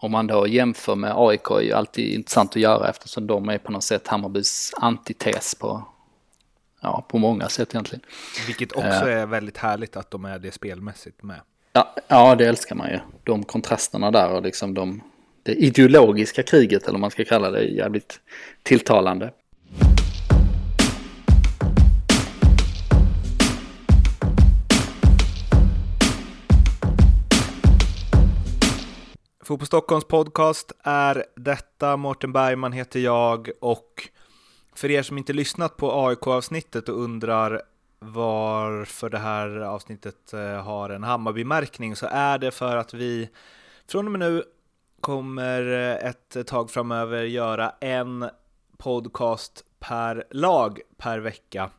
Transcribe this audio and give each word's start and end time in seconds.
om 0.00 0.12
man 0.12 0.26
då 0.26 0.46
jämför 0.46 0.94
med 0.94 1.12
AIK 1.16 1.50
är 1.50 1.60
ju 1.60 1.72
alltid 1.72 2.14
intressant 2.14 2.50
att 2.50 2.62
göra 2.62 2.88
eftersom 2.88 3.26
de 3.26 3.48
är 3.48 3.58
på 3.58 3.72
något 3.72 3.84
sätt 3.84 4.08
Hammarbys 4.08 4.72
antites 4.76 5.54
på, 5.54 5.84
ja, 6.80 7.06
på 7.08 7.18
många 7.18 7.48
sätt 7.48 7.74
egentligen. 7.74 8.04
Vilket 8.46 8.72
också 8.72 9.06
uh, 9.06 9.12
är 9.12 9.26
väldigt 9.26 9.56
härligt 9.56 9.96
att 9.96 10.10
de 10.10 10.24
är 10.24 10.38
det 10.38 10.52
spelmässigt 10.52 11.22
med. 11.22 11.40
Ja, 11.72 11.94
ja, 12.08 12.34
det 12.34 12.46
älskar 12.46 12.76
man 12.76 12.90
ju. 12.90 12.98
De 13.24 13.44
kontrasterna 13.44 14.10
där 14.10 14.30
och 14.30 14.42
liksom 14.42 14.74
de, 14.74 15.02
det 15.42 15.52
ideologiska 15.52 16.42
kriget 16.42 16.82
eller 16.82 16.92
vad 16.92 17.00
man 17.00 17.10
ska 17.10 17.24
kalla 17.24 17.50
det 17.50 17.58
är 17.58 17.62
jävligt 17.62 18.20
tilltalande. 18.62 19.32
Fotboll 29.50 29.66
Stockholms 29.66 30.04
podcast 30.04 30.72
är 30.82 31.24
detta. 31.36 31.96
Mårten 31.96 32.32
Bergman 32.32 32.72
heter 32.72 33.00
jag 33.00 33.50
och 33.60 34.08
för 34.74 34.90
er 34.90 35.02
som 35.02 35.18
inte 35.18 35.32
lyssnat 35.32 35.76
på 35.76 36.06
AIK-avsnittet 36.06 36.88
och 36.88 37.00
undrar 37.00 37.62
varför 37.98 39.10
det 39.10 39.18
här 39.18 39.60
avsnittet 39.60 40.32
eh, 40.32 40.62
har 40.62 40.90
en 40.90 41.02
Hammarby-märkning 41.04 41.96
så 41.96 42.06
är 42.10 42.38
det 42.38 42.50
för 42.50 42.76
att 42.76 42.94
vi 42.94 43.30
från 43.88 44.06
och 44.06 44.12
med 44.12 44.20
nu 44.20 44.44
kommer 45.00 45.72
eh, 45.72 46.08
ett 46.08 46.46
tag 46.46 46.70
framöver 46.70 47.22
göra 47.22 47.72
en 47.80 48.30
podcast 48.78 49.64
per 49.78 50.24
lag 50.30 50.80
per 50.96 51.18
vecka. 51.18 51.70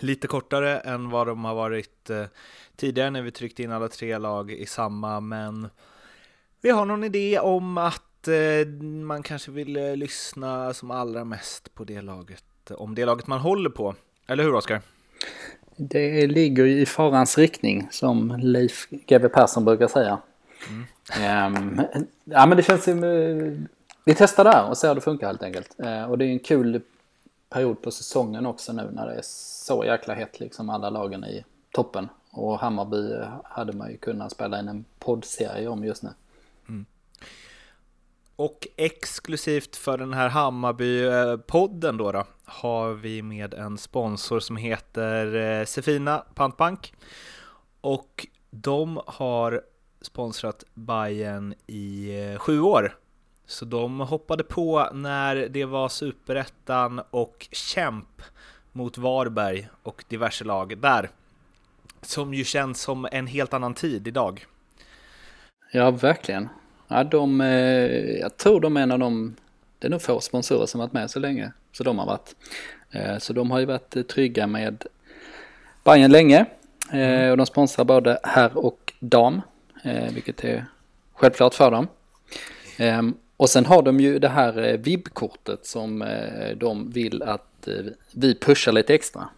Lite 0.00 0.26
kortare 0.26 0.78
än 0.78 1.10
vad 1.10 1.26
de 1.26 1.44
har 1.44 1.54
varit 1.54 2.10
eh, 2.10 2.24
tidigare 2.76 3.10
när 3.10 3.22
vi 3.22 3.30
tryckte 3.30 3.62
in 3.62 3.72
alla 3.72 3.88
tre 3.88 4.18
lag 4.18 4.50
i 4.50 4.66
samma, 4.66 5.20
men 5.20 5.68
vi 6.60 6.70
har 6.70 6.84
någon 6.84 7.04
idé 7.04 7.38
om 7.38 7.78
att 7.78 8.28
eh, 8.28 8.68
man 8.82 9.22
kanske 9.22 9.50
vill 9.50 9.76
eh, 9.76 9.96
lyssna 9.96 10.74
som 10.74 10.90
allra 10.90 11.24
mest 11.24 11.74
på 11.74 11.84
det 11.84 12.00
laget, 12.00 12.70
om 12.70 12.94
det 12.94 13.04
laget 13.04 13.26
man 13.26 13.40
håller 13.40 13.70
på. 13.70 13.94
Eller 14.26 14.44
hur 14.44 14.54
Oskar? 14.54 14.82
Det 15.76 16.26
ligger 16.26 16.64
i 16.64 16.86
farans 16.86 17.38
riktning 17.38 17.88
som 17.90 18.40
Leif 18.42 18.88
GW 18.90 19.28
Persson 19.28 19.64
brukar 19.64 19.88
säga. 19.88 20.18
Mm. 20.68 21.56
Um, 21.56 21.80
ja 22.24 22.46
men 22.46 22.56
det 22.56 22.62
känns 22.62 22.84
som, 22.84 23.04
uh, 23.04 23.58
vi 24.04 24.14
testar 24.14 24.44
där 24.44 24.68
och 24.68 24.78
ser 24.78 24.88
hur 24.88 24.94
det 24.94 25.00
funkar 25.00 25.26
helt 25.26 25.42
enkelt. 25.42 25.76
Uh, 25.82 26.10
och 26.10 26.18
det 26.18 26.24
är 26.24 26.28
en 26.28 26.38
kul 26.38 26.80
period 27.50 27.82
på 27.82 27.90
säsongen 27.90 28.46
också 28.46 28.72
nu 28.72 28.90
när 28.92 29.06
det 29.06 29.14
är 29.14 29.22
så 29.24 29.84
jäkla 29.84 30.14
hett 30.14 30.40
liksom 30.40 30.70
alla 30.70 30.90
lagen 30.90 31.24
i 31.24 31.44
toppen. 31.72 32.08
Och 32.30 32.58
Hammarby 32.58 33.14
hade 33.44 33.72
man 33.72 33.90
ju 33.90 33.96
kunnat 33.96 34.32
spela 34.32 34.60
in 34.60 34.68
en 34.68 34.84
poddserie 34.98 35.68
om 35.68 35.84
just 35.84 36.02
nu. 36.02 36.10
Och 38.40 38.68
exklusivt 38.76 39.76
för 39.76 39.98
den 39.98 40.12
här 40.12 40.28
Hammarby-podden 40.28 41.98
då, 41.98 42.12
då, 42.12 42.24
har 42.44 42.92
vi 42.92 43.22
med 43.22 43.54
en 43.54 43.78
sponsor 43.78 44.40
som 44.40 44.56
heter 44.56 45.34
eh, 45.34 45.64
Sefina 45.64 46.18
Pantbank. 46.34 46.92
Och 47.80 48.26
de 48.50 49.00
har 49.06 49.62
sponsrat 50.00 50.64
Bayern 50.74 51.54
i 51.66 52.16
eh, 52.20 52.38
sju 52.38 52.60
år. 52.60 52.96
Så 53.46 53.64
de 53.64 54.00
hoppade 54.00 54.44
på 54.44 54.88
när 54.92 55.36
det 55.36 55.64
var 55.64 55.88
superettan 55.88 57.00
och 57.10 57.48
kämp 57.52 58.22
mot 58.72 58.98
Varberg 58.98 59.68
och 59.82 60.04
diverse 60.08 60.44
lag 60.44 60.78
där. 60.78 61.10
Som 62.02 62.34
ju 62.34 62.44
känns 62.44 62.80
som 62.80 63.08
en 63.12 63.26
helt 63.26 63.54
annan 63.54 63.74
tid 63.74 64.08
idag. 64.08 64.46
Ja, 65.72 65.90
verkligen. 65.90 66.48
Ja, 66.92 67.04
de, 67.04 67.40
eh, 67.40 68.18
jag 68.20 68.36
tror 68.36 68.60
de 68.60 68.76
är 68.76 68.80
en 68.80 68.92
av 68.92 68.98
de, 68.98 69.36
det 69.78 69.86
är 69.86 69.90
nog 69.90 70.02
få 70.02 70.20
sponsorer 70.20 70.66
som 70.66 70.80
varit 70.80 70.92
med 70.92 71.10
så 71.10 71.18
länge. 71.18 71.52
Så 71.72 71.84
de 71.84 71.98
har 71.98 72.06
varit. 72.06 72.34
Eh, 72.90 73.18
så 73.18 73.32
de 73.32 73.50
har 73.50 73.58
ju 73.58 73.64
varit 73.64 74.08
trygga 74.08 74.46
med 74.46 74.84
Bayern 75.84 76.10
länge. 76.10 76.46
Eh, 76.92 77.20
mm. 77.20 77.30
Och 77.30 77.36
de 77.36 77.46
sponsrar 77.46 77.84
både 77.84 78.18
herr 78.22 78.58
och 78.58 78.92
dam. 79.00 79.40
Vilket 80.10 80.44
är 80.44 80.64
självklart 81.14 81.54
för 81.54 81.70
dem. 81.70 81.88
Ehm, 82.76 83.14
och 83.36 83.50
sen 83.50 83.66
har 83.66 83.82
de 83.82 84.00
ju 84.00 84.18
det 84.18 84.28
här 84.28 84.76
VIB-kortet 84.76 85.66
som 85.66 86.04
de 86.56 86.90
vill 86.90 87.22
att 87.22 87.68
vi 88.12 88.34
pushar 88.34 88.72
lite 88.72 88.94
extra. 88.94 89.28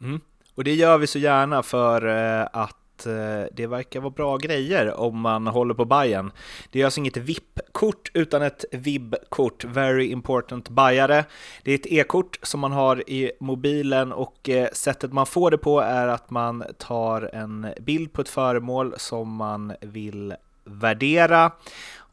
Mm. 0.00 0.20
Och 0.54 0.64
det 0.64 0.74
gör 0.74 0.98
vi 0.98 1.06
så 1.06 1.18
gärna 1.18 1.62
för 1.62 2.06
att 2.52 2.79
Eh, 3.06 3.44
det 3.52 3.66
verkar 3.66 4.00
vara 4.00 4.10
bra 4.10 4.36
grejer 4.36 5.00
om 5.00 5.20
man 5.20 5.46
håller 5.46 5.74
på 5.74 5.84
Bayern. 5.84 6.32
Det 6.70 6.80
är 6.80 6.84
alltså 6.84 7.00
inget 7.00 7.16
VIP-kort 7.16 8.10
utan 8.14 8.42
ett 8.42 8.64
VIB-kort, 8.72 9.64
Very 9.64 10.10
Important 10.10 10.68
Bajare. 10.68 11.24
Det 11.62 11.70
är 11.70 11.74
ett 11.74 11.86
e-kort 11.86 12.38
som 12.42 12.60
man 12.60 12.72
har 12.72 13.10
i 13.10 13.32
mobilen 13.40 14.12
och 14.12 14.48
eh, 14.48 14.68
sättet 14.72 15.12
man 15.12 15.26
får 15.26 15.50
det 15.50 15.58
på 15.58 15.80
är 15.80 16.08
att 16.08 16.30
man 16.30 16.64
tar 16.78 17.30
en 17.34 17.66
bild 17.80 18.12
på 18.12 18.20
ett 18.20 18.28
föremål 18.28 18.94
som 18.96 19.34
man 19.34 19.72
vill 19.80 20.34
värdera 20.64 21.52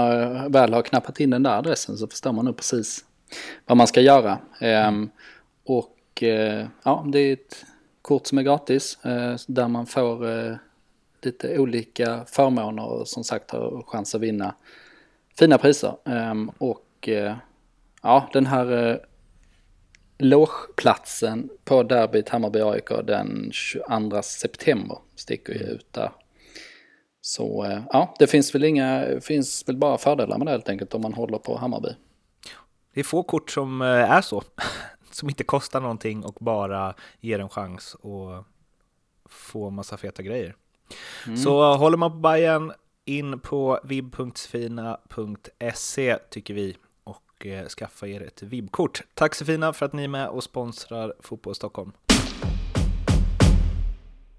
väl 0.53 0.75
har 0.75 0.83
knappat 0.83 1.21
in 1.21 1.31
den 1.31 1.43
där 1.43 1.59
adressen 1.59 1.97
så 1.97 2.09
förstår 2.09 2.33
man 2.33 2.44
nog 2.44 2.56
precis 2.56 3.04
vad 3.66 3.77
man 3.77 3.87
ska 3.87 4.00
göra. 4.00 4.38
Mm. 4.60 5.10
Och 5.65 6.22
ja, 6.83 7.06
det 7.12 7.19
är 7.19 7.33
ett 7.33 7.65
kort 8.06 8.27
som 8.27 8.39
är 8.39 8.43
gratis 8.43 9.05
eh, 9.05 9.37
där 9.47 9.69
man 9.69 9.87
får 9.87 10.28
eh, 10.31 10.56
lite 11.22 11.59
olika 11.59 12.25
förmåner 12.27 12.84
och 12.84 13.09
som 13.09 13.25
sagt 13.25 13.50
har 13.50 13.83
chans 13.87 14.15
att 14.15 14.21
vinna 14.21 14.55
fina 15.39 15.59
priser. 15.59 15.97
Ehm, 16.05 16.50
och 16.59 17.09
eh, 17.09 17.37
ja, 18.03 18.31
den 18.33 18.47
här 18.47 19.00
logeplatsen 20.19 21.49
på 21.65 21.83
derbyt 21.83 22.28
Hammarby-AIK 22.28 23.03
den 23.03 23.50
22 23.53 24.22
september 24.22 24.99
sticker 25.16 25.53
ju 25.53 25.61
ut 25.61 25.93
där. 25.93 26.12
Så 27.21 27.81
ja, 27.93 28.15
det 28.19 28.27
finns 28.27 28.55
väl 28.55 28.65
inga, 28.65 29.21
finns 29.21 29.69
väl 29.69 29.77
bara 29.77 29.99
fördelar 29.99 30.39
med 30.39 30.47
det 30.47 30.50
helt 30.50 30.69
enkelt 30.69 30.95
om 30.95 31.03
man 31.03 31.15
håller 31.15 31.39
på 31.39 31.56
Hammarby. 31.56 31.89
Det 32.95 33.00
är 33.00 33.05
få 33.05 33.22
kort 33.22 33.50
som 33.50 33.81
är 33.81 34.21
så 34.21 34.43
som 35.16 35.28
inte 35.28 35.44
kostar 35.44 35.81
någonting 35.81 36.25
och 36.25 36.37
bara 36.41 36.94
ger 37.21 37.38
en 37.38 37.49
chans 37.49 37.94
att 37.94 38.44
få 39.25 39.71
massa 39.71 39.97
feta 39.97 40.22
grejer. 40.22 40.54
Mm. 41.27 41.36
Så 41.36 41.74
håller 41.74 41.97
man 41.97 42.10
på 42.10 42.16
Bayern 42.16 42.72
in 43.04 43.41
på 43.41 43.80
vib.sefina.se 43.84 44.98
tycker 46.30 46.54
vi 46.54 46.77
och 47.04 47.47
eh, 47.47 47.66
skaffa 47.66 48.07
er 48.07 48.22
ett 48.22 48.42
vib-kort. 48.42 49.03
Tack 49.15 49.34
Sefina 49.34 49.72
för 49.72 49.86
att 49.86 49.92
ni 49.92 50.04
är 50.04 50.09
med 50.09 50.28
och 50.28 50.45
sponsrar 50.45 51.15
Fotboll 51.21 51.54
Stockholm. 51.54 51.92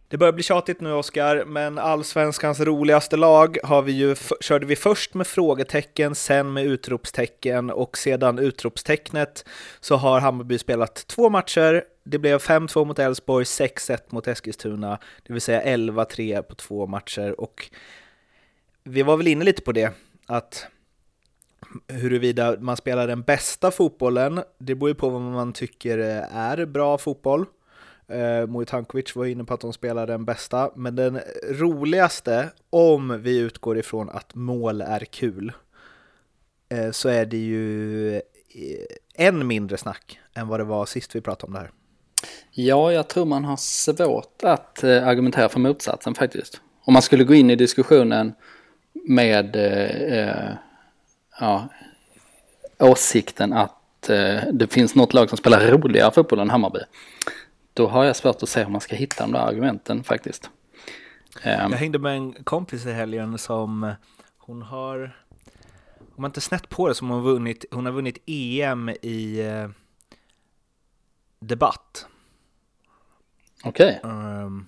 Det 0.09 0.18
börjar 0.18 0.33
bli 0.33 0.44
tjatigt 0.44 0.81
nu 0.81 0.94
Oskar, 0.94 1.45
men 1.45 1.77
allsvenskans 1.77 2.59
roligaste 2.59 3.18
lag 3.18 3.57
har 3.63 3.81
vi 3.81 3.92
ju, 3.92 4.15
körde 4.42 4.65
vi 4.65 4.75
först 4.75 5.13
med 5.13 5.27
frågetecken, 5.27 6.15
sen 6.15 6.54
med 6.54 6.65
utropstecken 6.65 7.69
och 7.69 7.98
sedan 7.98 8.39
utropstecknet 8.39 9.45
så 9.80 9.95
har 9.95 10.19
Hammarby 10.19 10.57
spelat 10.57 11.07
två 11.07 11.30
matcher. 11.30 11.83
Det 12.04 12.19
blev 12.19 12.39
5-2 12.39 12.86
mot 12.86 13.00
Elfsborg, 13.00 13.44
6-1 13.44 13.98
mot 14.09 14.27
Eskilstuna, 14.27 15.00
det 15.24 15.33
vill 15.33 15.42
säga 15.42 15.77
11-3 15.77 16.42
på 16.42 16.56
två 16.56 16.88
matcher 16.88 17.39
och 17.39 17.69
vi 18.83 19.04
var 19.04 19.18
väl 19.18 19.27
inne 19.27 19.45
lite 19.45 19.62
på 19.62 19.71
det, 19.71 19.92
att 20.25 20.68
huruvida 21.88 22.56
man 22.59 22.77
spelar 22.77 23.07
den 23.07 23.21
bästa 23.21 23.71
fotbollen, 23.71 24.42
det 24.57 24.75
beror 24.75 24.89
ju 24.89 24.95
på 24.95 25.09
vad 25.09 25.21
man 25.21 25.54
tycker 25.54 25.98
eh, 26.00 26.36
är 26.38 26.65
bra 26.65 26.98
fotboll. 26.98 27.45
Eh, 28.09 28.63
Tankovic 28.63 29.15
var 29.15 29.25
inne 29.25 29.44
på 29.44 29.54
att 29.54 29.62
de 29.62 29.74
spelar 29.74 30.07
den 30.07 30.25
bästa, 30.25 30.71
men 30.75 30.95
den 30.95 31.19
roligaste, 31.50 32.50
om 32.69 33.21
vi 33.21 33.38
utgår 33.38 33.77
ifrån 33.77 34.09
att 34.09 34.36
mål 34.36 34.81
är 34.81 35.00
kul, 35.00 35.51
eh, 36.69 36.92
så 36.92 37.09
är 37.09 37.25
det 37.25 37.38
ju 37.38 38.15
eh, 38.15 38.21
än 39.27 39.48
mindre 39.48 39.77
snack 39.77 40.19
än 40.33 40.48
vad 40.48 40.59
det 40.59 40.63
var 40.63 40.86
sist 40.86 41.15
vi 41.15 41.21
pratade 41.21 41.48
om 41.48 41.54
det 41.54 41.59
här. 41.59 41.71
Ja, 42.51 42.92
jag 42.92 43.07
tror 43.07 43.25
man 43.25 43.45
har 43.45 43.57
svårt 43.57 44.44
att 44.44 44.83
eh, 44.83 45.07
argumentera 45.07 45.50
för 45.50 45.59
motsatsen 45.59 46.15
faktiskt. 46.15 46.62
Om 46.83 46.94
man 46.94 47.01
skulle 47.01 47.24
gå 47.24 47.33
in 47.33 47.50
i 47.50 47.56
diskussionen 47.56 48.33
med 48.94 49.56
eh, 49.56 50.19
eh 50.19 50.54
ja, 51.39 51.68
åsikten 52.80 53.54
att 53.54 54.09
eh, 54.09 54.39
det 54.54 54.68
finns 54.74 54.95
något 54.95 55.13
lag 55.13 55.30
som 55.30 55.38
spelar 55.38 55.71
roligare 55.71 56.12
fotboll 56.12 56.39
än 56.39 56.50
Hammarby. 56.50 56.80
Då 57.77 57.88
har 57.88 58.03
jag 58.03 58.15
svårt 58.15 58.44
att 58.44 58.50
se 58.50 58.63
hur 58.63 58.71
man 58.71 58.81
ska 58.81 58.95
hitta 58.95 59.24
de 59.24 59.31
där 59.31 59.39
argumenten 59.39 60.03
faktiskt. 60.03 60.50
Jag 61.44 61.69
hängde 61.69 62.00
med 62.00 62.18
en 62.18 62.33
kompis 62.33 62.85
i 62.85 62.91
helgen 62.91 63.38
som 63.38 63.94
hon 64.38 64.62
har, 64.62 65.18
om 66.00 66.21
man 66.21 66.29
inte 66.29 66.41
snett 66.41 66.69
på 66.69 66.88
det, 66.88 66.95
som 66.95 67.09
hon 67.09 67.24
vunnit, 67.24 67.65
hon 67.71 67.85
har 67.85 67.94
vunnit 67.94 68.18
EM 68.25 68.89
i 68.89 69.39
eh, 69.39 69.69
debatt. 71.39 72.07
Okej. 73.63 74.00
Okay. 74.03 74.12
Um, 74.12 74.25
ehm, 74.25 74.68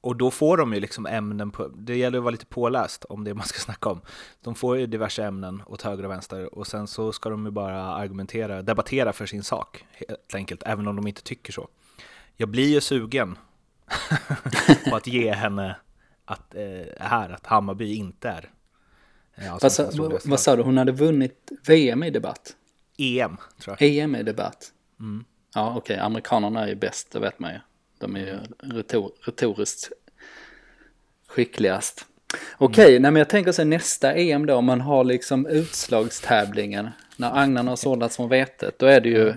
och 0.00 0.16
då 0.16 0.30
får 0.30 0.56
de 0.56 0.74
ju 0.74 0.80
liksom 0.80 1.06
ämnen, 1.06 1.50
på, 1.50 1.68
det 1.68 1.96
gäller 1.96 2.18
att 2.18 2.24
vara 2.24 2.32
lite 2.32 2.46
påläst 2.46 3.04
om 3.04 3.24
det 3.24 3.34
man 3.34 3.46
ska 3.46 3.58
snacka 3.58 3.90
om. 3.90 4.00
De 4.40 4.54
får 4.54 4.78
ju 4.78 4.86
diverse 4.86 5.24
ämnen 5.24 5.62
åt 5.66 5.82
höger 5.82 6.04
och 6.04 6.10
vänster 6.10 6.54
och 6.54 6.66
sen 6.66 6.86
så 6.86 7.12
ska 7.12 7.30
de 7.30 7.44
ju 7.44 7.50
bara 7.50 7.82
argumentera, 7.82 8.62
debattera 8.62 9.12
för 9.12 9.26
sin 9.26 9.42
sak 9.42 9.86
helt 10.08 10.34
enkelt, 10.34 10.62
även 10.66 10.88
om 10.88 10.96
de 10.96 11.06
inte 11.06 11.22
tycker 11.22 11.52
så. 11.52 11.68
Jag 12.36 12.48
blir 12.48 12.68
ju 12.68 12.80
sugen 12.80 13.38
på 14.90 14.96
att 14.96 15.06
ge 15.06 15.32
henne 15.32 15.76
att, 16.24 16.54
eh, 16.54 17.04
här, 17.06 17.30
att 17.30 17.46
Hammarby 17.46 17.94
inte 17.94 18.28
är 18.28 18.50
eh, 19.34 19.58
vad, 19.62 19.72
sa, 19.72 19.90
vad 20.24 20.40
sa 20.40 20.56
du, 20.56 20.62
hon 20.62 20.78
hade 20.78 20.92
vunnit 20.92 21.52
VM 21.66 22.02
i 22.02 22.10
debatt? 22.10 22.56
EM, 22.98 23.36
tror 23.60 23.76
jag. 23.80 23.88
EM 23.88 24.16
i 24.16 24.22
debatt? 24.22 24.72
Mm. 25.00 25.24
Ja, 25.54 25.74
okej, 25.76 25.94
okay. 25.94 26.06
amerikanerna 26.06 26.62
är 26.62 26.68
ju 26.68 26.74
bäst, 26.74 27.10
det 27.10 27.20
vet 27.20 27.38
man 27.38 27.52
ju. 27.52 27.58
De 27.98 28.16
är 28.16 28.20
ju 28.20 28.38
retor 28.58 29.12
retoriskt 29.20 29.92
skickligast. 31.26 32.06
Okej, 32.58 32.84
okay, 32.84 32.96
mm. 32.96 33.16
jag 33.16 33.28
tänker 33.28 33.52
sig 33.52 33.64
nästa 33.64 34.14
EM 34.14 34.46
då, 34.46 34.54
om 34.54 34.64
man 34.64 34.80
har 34.80 35.04
liksom 35.04 35.46
utslagstävlingen. 35.46 36.90
När 37.16 37.38
agnarna 37.38 37.70
har 37.70 37.76
sållats 37.76 38.14
som 38.14 38.28
vetet, 38.28 38.78
då 38.78 38.86
är 38.86 39.00
det 39.00 39.08
ju 39.08 39.34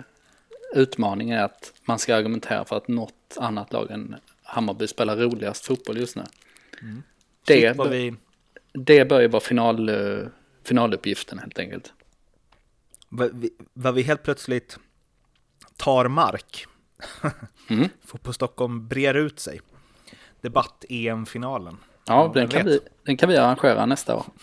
utmaningen 0.73 1.43
att 1.43 1.73
man 1.85 1.99
ska 1.99 2.15
argumentera 2.15 2.65
för 2.65 2.77
att 2.77 2.87
något 2.87 3.37
annat 3.37 3.73
lag 3.73 3.91
än 3.91 4.15
Hammarby 4.43 4.87
spelar 4.87 5.17
roligast 5.17 5.65
fotboll 5.65 5.97
just 5.97 6.15
nu. 6.15 6.23
Mm. 6.81 7.03
Det, 7.45 7.77
bör, 7.77 7.89
vi... 7.89 8.13
det 8.73 9.05
bör 9.05 9.21
ju 9.21 9.27
vara 9.27 9.41
final, 9.41 9.91
finaluppgiften 10.63 11.39
helt 11.39 11.59
enkelt. 11.59 11.93
Vad 13.09 13.39
vi, 13.39 13.49
vad 13.73 13.93
vi 13.93 14.01
helt 14.01 14.23
plötsligt 14.23 14.79
tar 15.77 16.07
mark 16.07 16.65
Mm. 17.69 17.89
Fotboll 18.05 18.33
Stockholm 18.33 18.87
brer 18.87 19.13
ut 19.13 19.39
sig. 19.39 19.61
Debatt-EM-finalen. 20.41 21.77
Ja, 22.07 22.31
den 22.33 22.47
kan, 22.47 22.65
vi, 22.65 22.79
den 23.03 23.17
kan 23.17 23.29
vi 23.29 23.37
arrangera 23.37 23.85
nästa 23.85 24.15
år. 24.15 24.25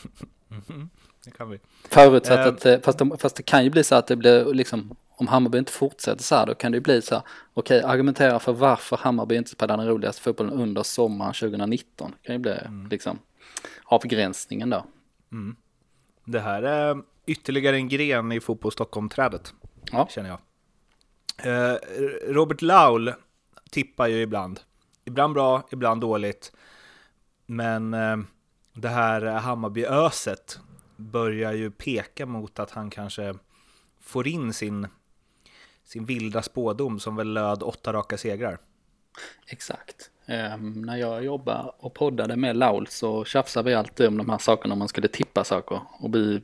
Mm, 0.69 0.91
det 1.25 1.31
kan 1.31 1.51
vi. 1.51 1.61
Förutsatt 1.85 2.47
um, 2.47 2.55
att, 2.55 2.67
eh, 2.67 2.81
fast, 2.81 2.99
de, 2.99 3.19
fast 3.19 3.37
det 3.37 3.43
kan 3.43 3.65
ju 3.65 3.71
bli 3.71 3.85
så 3.85 3.95
att 3.95 4.07
det 4.07 4.17
blir 4.17 4.55
liksom, 4.55 4.97
om 5.17 5.27
Hammarby 5.27 5.59
inte 5.59 5.73
fortsätter 5.73 6.23
så 6.23 6.35
här, 6.35 6.47
då 6.47 6.55
kan 6.55 6.73
det 6.73 6.77
ju 6.77 6.83
bli 6.83 7.03
så 7.03 7.15
här, 7.15 7.25
okej, 7.55 7.79
okay, 7.79 7.91
argumentera 7.91 8.39
för 8.39 8.53
varför 8.53 8.97
Hammarby 8.97 9.37
inte 9.37 9.51
spelar 9.51 9.77
den 9.77 9.89
roligaste 9.89 10.23
fotbollen 10.23 10.53
under 10.53 10.83
sommaren 10.83 11.35
2019. 11.35 12.11
Det 12.11 12.27
kan 12.27 12.35
ju 12.35 12.39
bli 12.39 12.53
mm. 12.53 12.89
liksom 12.89 13.19
avgränsningen 13.85 14.71
då. 14.71 14.87
Mm. 15.33 15.57
Det 16.25 16.41
här 16.41 16.63
är 16.63 17.03
ytterligare 17.27 17.77
en 17.77 17.89
gren 17.89 18.33
i 18.33 18.41
Fotboll 18.41 18.73
Stockholm-trädet, 18.73 19.55
ja. 19.93 20.09
känner 20.11 20.29
jag. 20.29 20.39
Eh, 21.39 21.79
Robert 22.29 22.63
Laul 22.63 23.13
tippar 23.71 24.07
ju 24.07 24.23
ibland. 24.23 24.61
Ibland 25.05 25.35
bra, 25.35 25.63
ibland 25.71 26.01
dåligt. 26.01 26.53
Men 27.47 27.95
eh, 27.95 28.17
det 28.75 28.89
här 28.89 29.23
Hammarbyöset 29.23 30.61
börjar 30.97 31.53
ju 31.53 31.71
peka 31.71 32.27
mot 32.27 32.59
att 32.59 32.71
han 32.71 32.91
kanske 32.91 33.35
får 34.01 34.29
in 34.29 34.53
sin, 34.53 34.87
sin 35.93 36.05
vilda 36.05 36.43
spådom 36.43 37.01
som 37.01 37.17
väl 37.17 37.33
löd 37.33 37.63
åtta 37.63 37.93
raka 37.93 38.17
segrar. 38.17 38.59
Exakt. 39.47 40.11
Um, 40.27 40.83
när 40.83 40.97
jag 40.97 41.25
jobbade 41.25 41.73
och 41.79 41.95
poddade 41.95 42.37
med 42.37 42.57
Laul 42.57 42.87
så 42.87 43.25
tjafsade 43.25 43.71
vi 43.71 43.75
alltid 43.75 44.07
om 44.07 44.17
de 44.17 44.31
här 44.31 44.39
sakerna 44.39 44.73
om 44.73 44.79
man 44.79 44.89
skulle 44.89 45.09
tippa 45.09 45.45
saker. 45.45 45.81
Och 45.99 46.15
vi, 46.15 46.43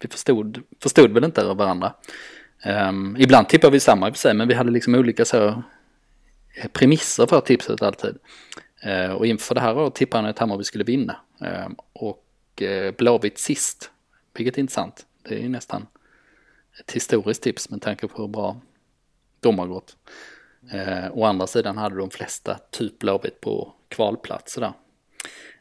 vi 0.00 0.08
förstod, 0.08 0.62
förstod 0.80 1.12
väl 1.12 1.24
inte 1.24 1.44
varandra. 1.44 1.94
Um, 2.66 3.16
ibland 3.18 3.48
tippade 3.48 3.72
vi 3.72 3.80
samma 3.80 4.08
i 4.08 4.10
och 4.10 4.14
för 4.14 4.20
sig, 4.20 4.34
men 4.34 4.48
vi 4.48 4.54
hade 4.54 4.70
liksom 4.70 4.94
olika 4.94 5.24
så 5.24 5.48
eh, 6.56 6.68
premisser 6.72 7.26
för 7.26 7.40
tipset 7.40 7.82
alltid. 7.82 8.18
Uh, 8.86 9.12
och 9.12 9.26
inför 9.26 9.54
det 9.54 9.60
här 9.60 9.78
året 9.78 9.94
tippade 9.94 10.22
han 10.22 10.30
att 10.30 10.38
Hammarby 10.38 10.64
skulle 10.64 10.84
vinna. 10.84 11.16
Uh, 11.42 11.68
och 11.92 12.24
uh, 12.62 12.90
Blåvitt 12.90 13.38
sist, 13.38 13.90
vilket 14.34 14.56
är 14.56 14.60
intressant. 14.60 15.06
Det 15.22 15.34
är 15.34 15.38
ju 15.38 15.48
nästan 15.48 15.86
ett 16.80 16.92
historiskt 16.92 17.42
tips 17.42 17.70
med 17.70 17.82
tanke 17.82 18.08
på 18.08 18.22
hur 18.22 18.28
bra 18.28 18.56
de 19.40 19.58
har 19.58 19.66
gått. 19.66 19.96
Eh, 20.70 21.12
å 21.12 21.24
andra 21.24 21.46
sidan 21.46 21.78
hade 21.78 21.96
de 21.96 22.10
flesta 22.10 22.58
typ 22.70 22.98
Blåvitt 22.98 23.40
på 23.40 23.72
kvalplats 23.88 24.54
där. 24.54 24.72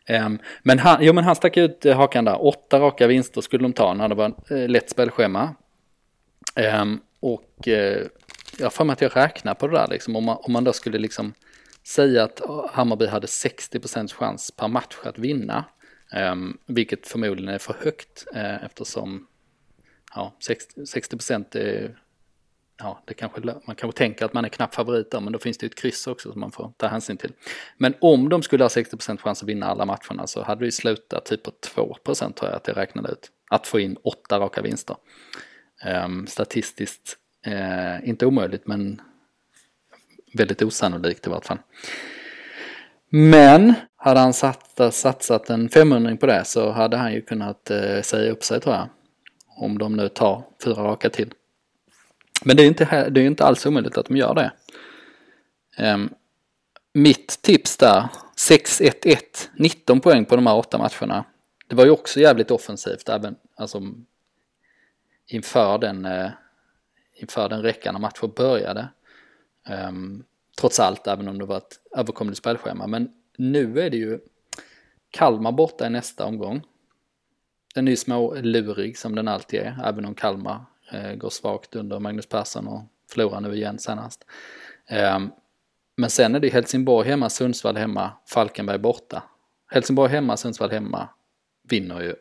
Eh, 0.05 0.29
men, 0.63 0.79
han, 0.79 0.97
jo, 1.01 1.13
men 1.13 1.23
han 1.23 1.35
stack 1.35 1.57
ut 1.57 1.85
eh, 1.85 1.97
hakan 1.97 2.25
där. 2.25 2.45
Åtta 2.45 2.79
raka 2.79 3.07
vinster 3.07 3.41
skulle 3.41 3.63
de 3.63 3.73
ta 3.73 3.93
när 3.93 4.07
det 4.07 4.15
var 4.15 4.33
eh, 4.49 4.69
lätt 4.69 4.89
spelschema. 4.89 5.55
Eh, 6.55 6.85
och 7.19 7.67
eh, 7.67 8.07
jag 8.57 8.65
har 8.65 8.69
för 8.69 8.83
mig 8.83 8.93
att 8.93 9.01
jag 9.01 9.17
räknar 9.17 9.53
på 9.53 9.67
det 9.67 9.77
där 9.77 9.87
liksom. 9.87 10.15
Om 10.15 10.23
man, 10.23 10.37
om 10.41 10.53
man 10.53 10.63
då 10.63 10.73
skulle 10.73 10.97
liksom 10.97 11.33
säga 11.83 12.23
att 12.23 12.41
ah, 12.41 12.69
Hammarby 12.73 13.07
hade 13.07 13.27
60% 13.27 14.13
chans 14.13 14.51
per 14.51 14.67
match 14.67 14.97
att 15.03 15.19
vinna. 15.19 15.65
Um, 16.31 16.57
vilket 16.65 17.07
förmodligen 17.07 17.53
är 17.53 17.57
för 17.57 17.75
högt 17.79 18.25
eh, 18.35 18.63
eftersom 18.63 19.27
ja, 20.15 20.33
60%, 20.39 20.85
60 20.85 21.57
är 21.59 21.97
ja, 22.83 23.03
det 23.05 23.13
kanske, 23.13 23.41
man 23.41 23.75
kanske 23.75 23.97
tänker 23.97 24.25
att 24.25 24.33
man 24.33 24.45
är 24.45 24.49
knapp 24.49 24.75
favorit 24.75 25.11
där, 25.11 25.19
men 25.19 25.33
då 25.33 25.39
finns 25.39 25.57
det 25.57 25.65
ju 25.65 25.67
ett 25.67 25.75
kryss 25.75 26.07
också 26.07 26.31
som 26.31 26.41
man 26.41 26.51
får 26.51 26.73
ta 26.77 26.87
hänsyn 26.87 27.17
till. 27.17 27.33
Men 27.77 27.93
om 28.01 28.29
de 28.29 28.43
skulle 28.43 28.63
ha 28.63 28.69
60% 28.69 29.17
chans 29.17 29.43
att 29.43 29.49
vinna 29.49 29.65
alla 29.65 29.85
matcherna 29.85 30.27
så 30.27 30.43
hade 30.43 30.65
vi 30.65 30.71
slutat 30.71 31.25
typ 31.25 31.43
på 31.43 31.51
2% 32.05 32.33
tror 32.33 32.49
jag 32.49 32.57
att 32.57 32.67
jag 32.67 32.77
räknade 32.77 33.11
ut. 33.11 33.31
Att 33.49 33.67
få 33.67 33.79
in 33.79 33.97
åtta 34.03 34.39
raka 34.39 34.61
vinster. 34.61 34.95
Um, 36.05 36.27
statistiskt 36.27 37.17
uh, 37.47 38.09
inte 38.09 38.25
omöjligt 38.25 38.67
men 38.67 39.01
väldigt 40.33 40.61
osannolikt 40.61 41.27
i 41.27 41.29
vart 41.29 41.45
fall. 41.45 41.57
Men 43.09 43.73
hade 43.95 44.19
han 44.19 44.33
satsat, 44.33 44.93
satsat 44.93 45.49
en 45.49 45.69
500 45.69 46.15
på 46.15 46.25
det 46.25 46.45
så 46.45 46.71
hade 46.71 46.97
han 46.97 47.13
ju 47.13 47.21
kunnat 47.21 47.71
uh, 47.71 48.01
säga 48.01 48.31
upp 48.31 48.43
sig 48.43 48.59
tror 48.59 48.75
jag. 48.75 48.89
Om 49.55 49.77
de 49.77 49.95
nu 49.95 50.09
tar 50.09 50.43
fyra 50.63 50.83
raka 50.83 51.09
till. 51.09 51.33
Men 52.43 52.57
det 52.57 52.63
är 52.63 52.67
inte, 52.67 53.09
det 53.09 53.21
är 53.21 53.25
inte 53.25 53.45
alls 53.45 53.65
omöjligt 53.65 53.97
att 53.97 54.05
de 54.05 54.17
gör 54.17 54.33
det. 54.33 54.51
Um, 55.93 56.09
mitt 56.93 57.41
tips 57.41 57.77
där, 57.77 58.07
6-1-1, 58.49 59.17
19 59.53 59.99
poäng 59.99 60.25
på 60.25 60.35
de 60.35 60.47
här 60.47 60.55
åtta 60.55 60.77
matcherna. 60.77 61.25
Det 61.67 61.75
var 61.75 61.85
ju 61.85 61.91
också 61.91 62.19
jävligt 62.19 62.51
offensivt, 62.51 63.09
även 63.09 63.35
alltså, 63.55 63.81
inför 65.27 65.77
den, 65.77 66.05
uh, 66.05 66.29
inför 67.15 67.49
den 67.49 67.61
räckan 67.61 67.93
när 67.93 68.01
matcher 68.01 68.27
började. 68.27 68.87
Um, 69.89 70.23
trots 70.59 70.79
allt, 70.79 71.07
även 71.07 71.27
om 71.27 71.37
det 71.37 71.45
var 71.45 71.57
ett 71.57 71.79
överkomligt 71.97 72.37
spelschema. 72.37 72.87
Men 72.87 73.09
nu 73.37 73.79
är 73.79 73.89
det 73.89 73.97
ju 73.97 74.19
Kalmar 75.11 75.51
borta 75.51 75.87
i 75.87 75.89
nästa 75.89 76.25
omgång. 76.25 76.63
Den 77.75 77.87
är 77.87 77.91
ju 77.91 77.97
smålurig 77.97 78.97
som 78.97 79.15
den 79.15 79.27
alltid 79.27 79.59
är, 79.59 79.77
även 79.85 80.05
om 80.05 80.15
Kalmar 80.15 80.65
eh, 80.91 81.13
går 81.13 81.29
svagt 81.29 81.75
under 81.75 81.99
Magnus 81.99 82.25
Persson 82.25 82.67
och 82.67 82.81
förlorar 83.09 83.41
nu 83.41 83.55
igen 83.55 83.79
senast. 83.79 84.25
Eh, 84.87 85.19
men 85.97 86.09
sen 86.09 86.35
är 86.35 86.39
det 86.39 86.49
Helsingborg 86.49 87.09
hemma, 87.09 87.29
Sundsvall 87.29 87.77
hemma, 87.77 88.11
Falkenberg 88.29 88.77
borta. 88.77 89.23
Helsingborg 89.71 90.11
hemma, 90.11 90.37
Sundsvall 90.37 90.71
hemma 90.71 91.09
vinner 91.69 92.01
ju 92.01 92.15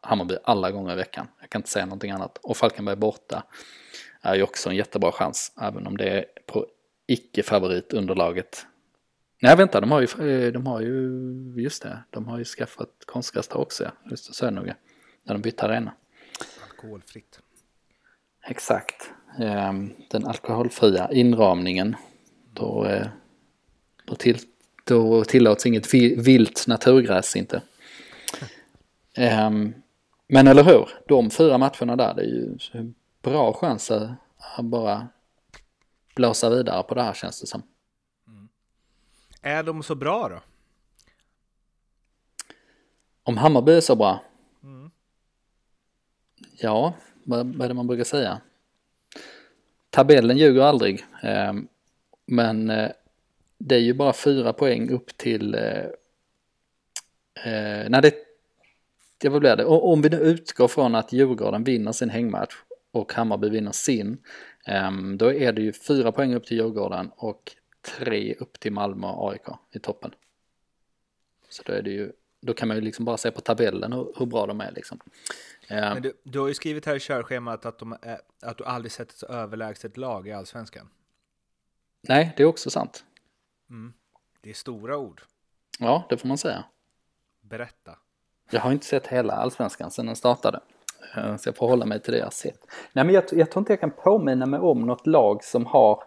Hammarby 0.00 0.36
alla 0.44 0.70
gånger 0.70 0.92
i 0.92 0.96
veckan. 0.96 1.28
Jag 1.40 1.50
kan 1.50 1.58
inte 1.58 1.70
säga 1.70 1.86
någonting 1.86 2.10
annat. 2.10 2.38
Och 2.42 2.56
Falkenberg 2.56 2.96
borta 2.96 3.42
är 4.22 4.34
ju 4.34 4.42
också 4.42 4.70
en 4.70 4.76
jättebra 4.76 5.12
chans, 5.12 5.52
även 5.60 5.86
om 5.86 5.96
det 5.96 6.08
är 6.08 6.24
på 6.46 6.66
icke-favoritunderlaget. 7.06 8.66
Nej, 9.40 9.56
vänta, 9.56 9.80
de 9.80 9.90
har 9.90 10.00
ju, 10.00 10.50
de 10.50 10.66
har 10.66 10.80
ju, 10.80 11.10
just 11.56 11.82
det, 11.82 11.98
de 12.10 12.28
har 12.28 12.38
ju 12.38 12.44
skaffat 12.44 12.88
konstgräs 13.06 13.48
också, 13.48 13.84
ja. 13.84 13.90
Just 14.10 14.28
det, 14.28 14.34
så 14.34 14.46
är 14.46 14.50
det 14.50 14.56
nog, 14.56 14.72
när 15.22 15.34
de 15.34 15.42
bytte 15.42 15.64
arena. 15.66 15.92
Alkoholfritt. 16.70 17.40
Exakt. 18.46 19.10
Ehm, 19.38 19.92
den 20.10 20.26
alkoholfria 20.26 21.12
inramningen. 21.12 21.96
då, 22.52 22.84
eh, 22.84 23.06
då, 24.04 24.14
till, 24.14 24.38
då 24.84 25.24
tillåts 25.24 25.66
inget 25.66 25.94
vilt 25.94 26.66
naturgräs 26.66 27.36
inte. 27.36 27.62
Um, 29.18 29.74
men 30.28 30.46
eller 30.46 30.64
hur, 30.64 30.88
de 31.08 31.30
fyra 31.30 31.58
matcherna 31.58 31.96
där, 31.96 32.14
det 32.14 32.22
är 32.22 32.26
ju 32.26 32.58
bra 33.22 33.52
chans 33.52 33.90
att 33.90 34.64
bara 34.64 35.08
blåsa 36.16 36.50
vidare 36.50 36.82
på 36.82 36.94
det 36.94 37.02
här 37.02 37.14
känns 37.14 37.40
det 37.40 37.46
som. 37.46 37.62
Är 39.42 39.62
de 39.62 39.82
så 39.82 39.94
bra 39.94 40.28
då? 40.28 40.40
Om 43.22 43.36
Hammarby 43.36 43.72
är 43.72 43.80
så 43.80 43.96
bra? 43.96 44.24
Mm. 44.62 44.90
Ja, 46.60 46.94
vad, 47.24 47.46
vad 47.46 47.64
är 47.64 47.68
det 47.68 47.74
man 47.74 47.86
brukar 47.86 48.04
säga? 48.04 48.40
Tabellen 49.90 50.36
ljuger 50.38 50.62
aldrig. 50.62 51.04
Eh, 51.22 51.52
men 52.26 52.70
eh, 52.70 52.90
det 53.58 53.74
är 53.74 53.80
ju 53.80 53.94
bara 53.94 54.12
fyra 54.12 54.52
poäng 54.52 54.90
upp 54.90 55.16
till... 55.16 55.54
Eh, 55.54 55.84
eh 57.44 57.88
nej, 57.88 58.02
det, 58.02 58.14
det 59.18 59.28
vad 59.28 59.40
blir 59.40 59.56
det? 59.56 59.64
Om 59.64 60.02
vi 60.02 60.08
nu 60.08 60.16
utgår 60.16 60.68
från 60.68 60.94
att 60.94 61.12
Djurgården 61.12 61.64
vinner 61.64 61.92
sin 61.92 62.10
hängmatch 62.10 62.54
och 62.90 63.12
Hammarby 63.12 63.48
vinner 63.48 63.72
sin. 63.72 64.18
Ehm, 64.64 65.18
då 65.18 65.32
är 65.32 65.52
det 65.52 65.62
ju 65.62 65.72
fyra 65.72 66.12
poäng 66.12 66.34
upp 66.34 66.46
till 66.46 66.56
Djurgården 66.56 67.10
och 67.16 67.52
tre 67.80 68.34
upp 68.34 68.60
till 68.60 68.72
Malmö 68.72 69.06
och 69.06 69.32
AIK 69.32 69.46
i 69.70 69.78
toppen. 69.78 70.14
Så 71.48 71.62
då 71.66 71.72
är 71.72 71.82
det 71.82 71.90
ju, 71.90 72.12
då 72.40 72.54
kan 72.54 72.68
man 72.68 72.76
ju 72.76 72.80
liksom 72.80 73.04
bara 73.04 73.16
se 73.16 73.30
på 73.30 73.40
tabellen 73.40 73.92
hur, 73.92 74.12
hur 74.16 74.26
bra 74.26 74.46
de 74.46 74.60
är 74.60 74.72
liksom. 74.72 75.00
Ehm. 75.68 75.94
Men 75.94 76.02
du, 76.02 76.12
du 76.22 76.38
har 76.38 76.48
ju 76.48 76.54
skrivit 76.54 76.86
här 76.86 76.96
i 76.96 77.00
körschemat 77.00 77.66
att, 77.66 77.78
de 77.78 77.96
är, 78.02 78.20
att 78.42 78.58
du 78.58 78.64
aldrig 78.64 78.92
sett 78.92 79.10
ett 79.10 79.22
överlägset 79.22 79.96
lag 79.96 80.28
i 80.28 80.32
allsvenskan. 80.32 80.90
Nej, 82.08 82.34
det 82.36 82.42
är 82.42 82.46
också 82.46 82.70
sant. 82.70 83.04
Mm. 83.70 83.92
Det 84.40 84.50
är 84.50 84.54
stora 84.54 84.96
ord. 84.96 85.22
Ja, 85.78 86.06
det 86.08 86.16
får 86.16 86.28
man 86.28 86.38
säga. 86.38 86.64
Berätta. 87.40 87.98
Jag 88.50 88.60
har 88.60 88.72
inte 88.72 88.86
sett 88.86 89.06
hela 89.06 89.32
allsvenskan 89.32 89.90
sedan 89.90 90.06
den 90.06 90.16
startade. 90.16 90.60
Eh, 91.16 91.36
så 91.36 91.48
jag 91.48 91.56
får 91.56 91.68
hålla 91.68 91.86
mig 91.86 92.02
till 92.02 92.12
det 92.12 92.18
jag 92.18 92.32
sett. 92.32 92.60
Nej 92.92 93.04
men 93.04 93.14
jag, 93.14 93.24
jag 93.32 93.50
tror 93.50 93.60
inte 93.60 93.72
jag 93.72 93.80
kan 93.80 93.90
påminna 93.90 94.46
mig 94.46 94.60
om 94.60 94.80
något 94.80 95.06
lag 95.06 95.44
som 95.44 95.66
har 95.66 96.04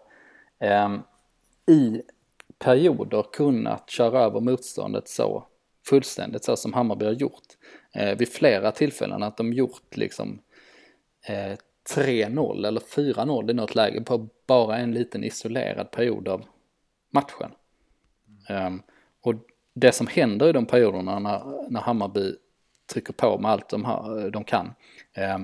eh, 0.58 0.96
i 1.66 2.02
perioder 2.58 3.24
kunnat 3.32 3.90
köra 3.90 4.20
över 4.20 4.40
motståndet 4.40 5.08
så 5.08 5.46
fullständigt 5.86 6.44
så 6.44 6.56
som 6.56 6.72
Hammarby 6.72 7.04
har 7.04 7.12
gjort. 7.12 7.46
Eh, 7.94 8.18
vid 8.18 8.28
flera 8.28 8.72
tillfällen 8.72 9.22
att 9.22 9.36
de 9.36 9.52
gjort 9.52 9.96
liksom 9.96 10.42
eh, 11.26 11.56
3-0 11.96 12.66
eller 12.66 12.80
4-0 12.80 13.50
i 13.50 13.54
något 13.54 13.74
läge 13.74 14.00
på 14.00 14.28
bara 14.46 14.76
en 14.76 14.92
liten 14.92 15.24
isolerad 15.24 15.90
period 15.90 16.28
av 16.28 16.44
matchen. 17.10 17.50
Um, 18.50 18.82
och 19.20 19.34
det 19.74 19.92
som 19.92 20.06
händer 20.06 20.48
i 20.48 20.52
de 20.52 20.66
perioderna 20.66 21.18
när, 21.18 21.70
när 21.70 21.80
Hammarby 21.80 22.34
trycker 22.92 23.12
på 23.12 23.38
med 23.38 23.50
allt 23.50 23.68
de, 23.68 23.84
har, 23.84 24.24
eh, 24.24 24.26
de 24.26 24.44
kan. 24.44 24.74
eh, 25.12 25.38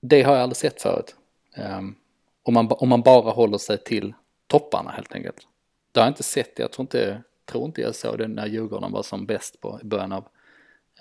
det 0.00 0.22
har 0.22 0.34
jag 0.34 0.42
aldrig 0.42 0.56
sett 0.56 0.82
förut. 0.82 1.16
Ehm, 1.56 1.94
om, 2.42 2.54
man, 2.54 2.68
om 2.70 2.88
man 2.88 3.02
bara 3.02 3.30
håller 3.30 3.58
sig 3.58 3.84
till 3.84 4.14
topparna 4.52 4.90
helt 4.90 5.14
enkelt. 5.14 5.48
Det 5.92 6.00
har 6.00 6.06
jag 6.06 6.10
inte 6.10 6.22
sett, 6.22 6.58
jag 6.58 6.72
tror 6.72 6.84
inte, 6.84 7.22
tror 7.44 7.64
inte 7.64 7.80
jag 7.80 7.94
såg 7.94 8.18
det 8.18 8.28
när 8.28 8.46
Djurgården 8.46 8.92
var 8.92 9.02
som 9.02 9.26
bäst 9.26 9.60
på 9.60 9.80
i 9.82 9.84
början 9.84 10.12
av 10.12 10.28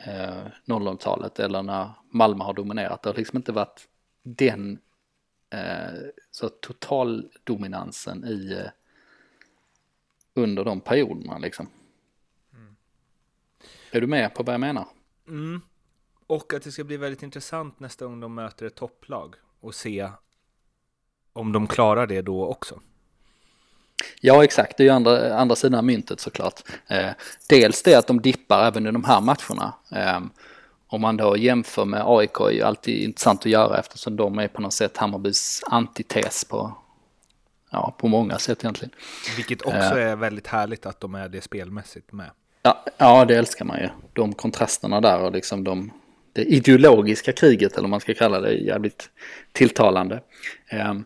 eh, 0.08 0.46
00-talet 0.66 1.40
eller 1.40 1.64
när 1.64 1.92
Malmö 2.10 2.44
har 2.44 2.54
dominerat. 2.54 3.04
Det 3.04 3.10
har 3.10 3.16
liksom 3.16 3.38
inte 3.38 3.52
varit 3.52 3.88
den 4.24 4.80
eh, 5.50 6.00
så 6.32 6.50
totaldominansen 6.50 8.26
i 8.26 8.54
eh, 8.54 8.72
under 10.34 10.64
de 10.64 10.82
perioderna 10.82 11.38
liksom. 11.38 11.70
Mm. 12.54 12.76
Är 13.92 14.02
du 14.02 14.08
med 14.08 14.34
på 14.34 14.44
vad 14.44 14.54
jag 14.54 14.62
menar? 14.62 14.88
Mm. 15.28 15.62
Och 16.28 16.54
att 16.54 16.64
det 16.64 16.72
ska 16.72 16.84
bli 16.84 16.98
väldigt 16.98 17.24
intressant 17.24 17.80
nästa 17.80 18.06
gång 18.06 18.20
de 18.20 18.36
möter 18.36 18.66
ett 18.66 18.76
topplag 18.76 19.36
och 19.60 19.76
se 19.76 20.10
om 21.34 21.52
de 21.52 21.68
klarar 21.68 22.08
det 22.08 22.22
då 22.22 22.46
också. 22.46 22.82
Ja 24.22 24.44
exakt, 24.44 24.78
det 24.78 24.84
är 24.84 24.86
ju 24.86 24.92
andra, 24.92 25.36
andra 25.36 25.56
sidan 25.56 25.78
av 25.78 25.84
myntet 25.84 26.20
såklart. 26.20 26.62
Eh, 26.88 27.10
dels 27.50 27.84
det 27.84 27.96
att 27.96 28.08
de 28.08 28.22
dippar 28.22 28.68
även 28.68 28.88
i 28.88 28.92
de 28.92 29.04
här 29.04 29.22
matcherna. 29.22 29.74
Eh, 29.92 30.20
om 30.88 31.02
man 31.02 31.18
då 31.18 31.38
jämför 31.38 31.86
med 31.86 32.04
AIK 32.06 32.40
är 32.40 32.50
ju 32.50 32.62
alltid 32.62 33.04
intressant 33.04 33.40
att 33.40 33.52
göra 33.52 33.80
eftersom 33.80 34.16
de 34.16 34.40
är 34.40 34.48
på 34.48 34.62
något 34.62 34.74
sätt 34.74 34.98
Hammarbys 34.98 35.62
antites 35.66 36.46
på, 36.46 36.78
ja, 37.72 37.96
på 37.98 38.08
många 38.08 38.38
sätt 38.38 38.64
egentligen. 38.64 38.92
Vilket 39.36 39.62
också 39.62 39.78
eh, 40.00 40.12
är 40.12 40.16
väldigt 40.16 40.48
härligt 40.48 40.86
att 40.86 41.00
de 41.00 41.16
är 41.16 41.30
det 41.30 41.42
spelmässigt 41.42 42.12
med. 42.12 42.32
Ja, 42.64 42.86
ja, 42.98 43.26
det 43.26 43.36
älskar 43.36 43.66
man 43.66 43.80
ju. 43.80 43.90
De 44.14 44.34
kontrasterna 44.34 45.02
där 45.02 45.20
och 45.20 45.32
liksom 45.32 45.64
de, 45.64 45.92
det 46.34 46.44
ideologiska 46.44 47.32
kriget 47.32 47.72
eller 47.72 47.82
vad 47.82 47.90
man 47.90 48.00
ska 48.00 48.14
kalla 48.14 48.40
det 48.40 48.48
är 48.48 48.54
jävligt 48.54 49.10
tilltalande. 49.52 50.22
Ehm, 50.68 51.06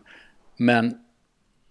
men 0.56 1.05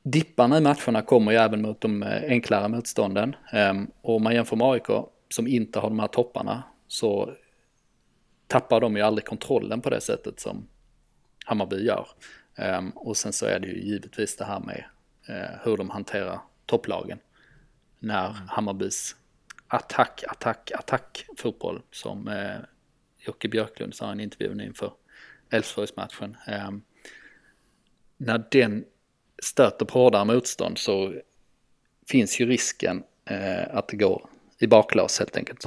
dipparna 0.05 0.57
i 0.57 0.61
matcherna 0.61 1.01
kommer 1.01 1.31
ju 1.31 1.37
även 1.37 1.61
mot 1.61 1.81
de 1.81 2.03
eh, 2.03 2.23
enklare 2.23 2.67
motstånden. 2.67 3.35
Ehm, 3.51 3.91
och 4.01 4.15
om 4.15 4.23
man 4.23 4.35
jämför 4.35 4.55
med 4.55 4.67
AIK 4.67 4.87
som 5.29 5.47
inte 5.47 5.79
har 5.79 5.89
de 5.89 5.99
här 5.99 6.07
topparna 6.07 6.63
så 6.87 7.33
tappar 8.47 8.81
de 8.81 8.95
ju 8.95 9.01
aldrig 9.01 9.25
kontrollen 9.25 9.81
på 9.81 9.89
det 9.89 10.01
sättet 10.01 10.39
som 10.39 10.67
Hammarby 11.45 11.85
gör. 11.85 12.07
Ehm, 12.55 12.89
och 12.89 13.17
sen 13.17 13.33
så 13.33 13.45
är 13.45 13.59
det 13.59 13.67
ju 13.67 13.81
givetvis 13.81 14.37
det 14.37 14.45
här 14.45 14.59
med 14.59 14.85
eh, 15.27 15.59
hur 15.63 15.77
de 15.77 15.89
hanterar 15.89 16.39
topplagen. 16.65 17.19
När 17.99 18.29
mm. 18.29 18.47
Hammarbys 18.47 19.15
attack, 19.67 20.23
attack, 20.27 20.71
attack 20.71 21.25
fotboll 21.37 21.81
som 21.91 22.27
eh, 22.27 22.57
Jocke 23.17 23.47
Björklund 23.47 23.95
sa 23.95 24.09
i 24.09 24.11
en 24.11 24.19
intervju 24.19 24.65
inför 24.65 24.93
Elfsborgsmatchen. 25.49 26.37
Eh, 26.47 26.71
när 28.17 28.45
den 28.51 28.85
stöter 29.43 29.85
på 29.85 29.99
hårdare 29.99 30.25
motstånd 30.25 30.77
så 30.77 31.13
finns 32.07 32.41
ju 32.41 32.45
risken 32.45 33.03
eh, 33.29 33.77
att 33.77 33.87
det 33.87 33.97
går 33.97 34.29
i 34.59 34.67
baklås 34.67 35.19
helt 35.19 35.37
enkelt. 35.37 35.65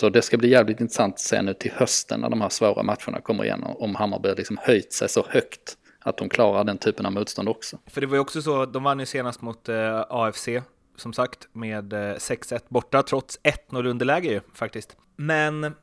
Så 0.00 0.08
det 0.08 0.22
ska 0.22 0.36
bli 0.36 0.48
jävligt 0.48 0.80
intressant 0.80 1.14
att 1.14 1.20
se 1.20 1.42
nu 1.42 1.54
till 1.54 1.72
hösten 1.72 2.20
när 2.20 2.30
de 2.30 2.40
här 2.40 2.48
svåra 2.48 2.82
matcherna 2.82 3.20
kommer 3.22 3.44
igen 3.44 3.64
om 3.64 3.94
Hammarby 3.94 4.34
liksom 4.36 4.58
höjt 4.60 4.92
sig 4.92 5.08
så 5.08 5.26
högt 5.28 5.76
att 6.00 6.16
de 6.16 6.28
klarar 6.28 6.64
den 6.64 6.78
typen 6.78 7.06
av 7.06 7.12
motstånd 7.12 7.48
också. 7.48 7.78
För 7.86 8.00
det 8.00 8.06
var 8.06 8.16
ju 8.16 8.20
också 8.20 8.42
så, 8.42 8.66
de 8.66 8.82
vann 8.82 9.00
ju 9.00 9.06
senast 9.06 9.42
mot 9.42 9.68
eh, 9.68 10.04
AFC 10.08 10.48
som 10.96 11.12
sagt 11.12 11.48
med 11.52 11.92
eh, 11.92 11.96
6-1 11.96 12.60
borta 12.68 13.02
trots 13.02 13.40
1-0 13.70 13.86
underläge 13.86 14.28
ju 14.28 14.40
faktiskt. 14.54 14.96
Men 15.16 15.74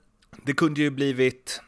det 0.44 0.54
kunde 0.54 0.82
ju 0.82 0.90
blivit, 0.90 1.62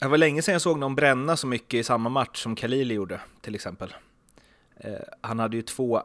det 0.00 0.08
var 0.08 0.18
länge 0.18 0.42
sedan 0.42 0.52
jag 0.52 0.62
såg 0.62 0.78
någon 0.78 0.94
bränna 0.94 1.36
så 1.36 1.46
mycket 1.46 1.80
i 1.80 1.84
samma 1.84 2.08
match 2.08 2.42
som 2.42 2.56
Khalili 2.56 2.94
gjorde 2.94 3.20
till 3.40 3.54
exempel. 3.54 3.94
Eh, 4.76 4.92
han 5.20 5.38
hade 5.38 5.56
ju 5.56 5.62
två 5.62 6.02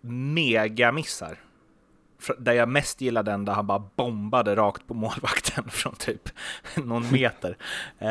megamissar 0.00 1.38
där 2.38 2.52
jag 2.52 2.68
mest 2.68 3.00
gillade 3.00 3.30
den 3.30 3.44
där 3.44 3.52
han 3.52 3.66
bara 3.66 3.82
bombade 3.96 4.56
rakt 4.56 4.86
på 4.86 4.94
målvakten 4.94 5.64
från 5.70 5.94
typ 5.94 6.28
någon 6.74 7.12
meter. 7.12 7.56
Eh, 7.98 8.08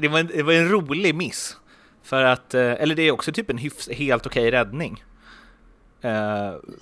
det, 0.00 0.08
var 0.08 0.18
en, 0.18 0.26
det 0.26 0.42
var 0.42 0.52
en 0.52 0.68
rolig 0.68 1.14
miss. 1.14 1.56
För 2.02 2.22
att, 2.22 2.54
eh, 2.54 2.72
eller 2.72 2.94
det 2.94 3.02
är 3.02 3.12
också 3.12 3.32
typ 3.32 3.50
en 3.50 3.58
hyfs, 3.58 3.88
helt 3.88 4.26
okej 4.26 4.50
räddning. 4.50 5.04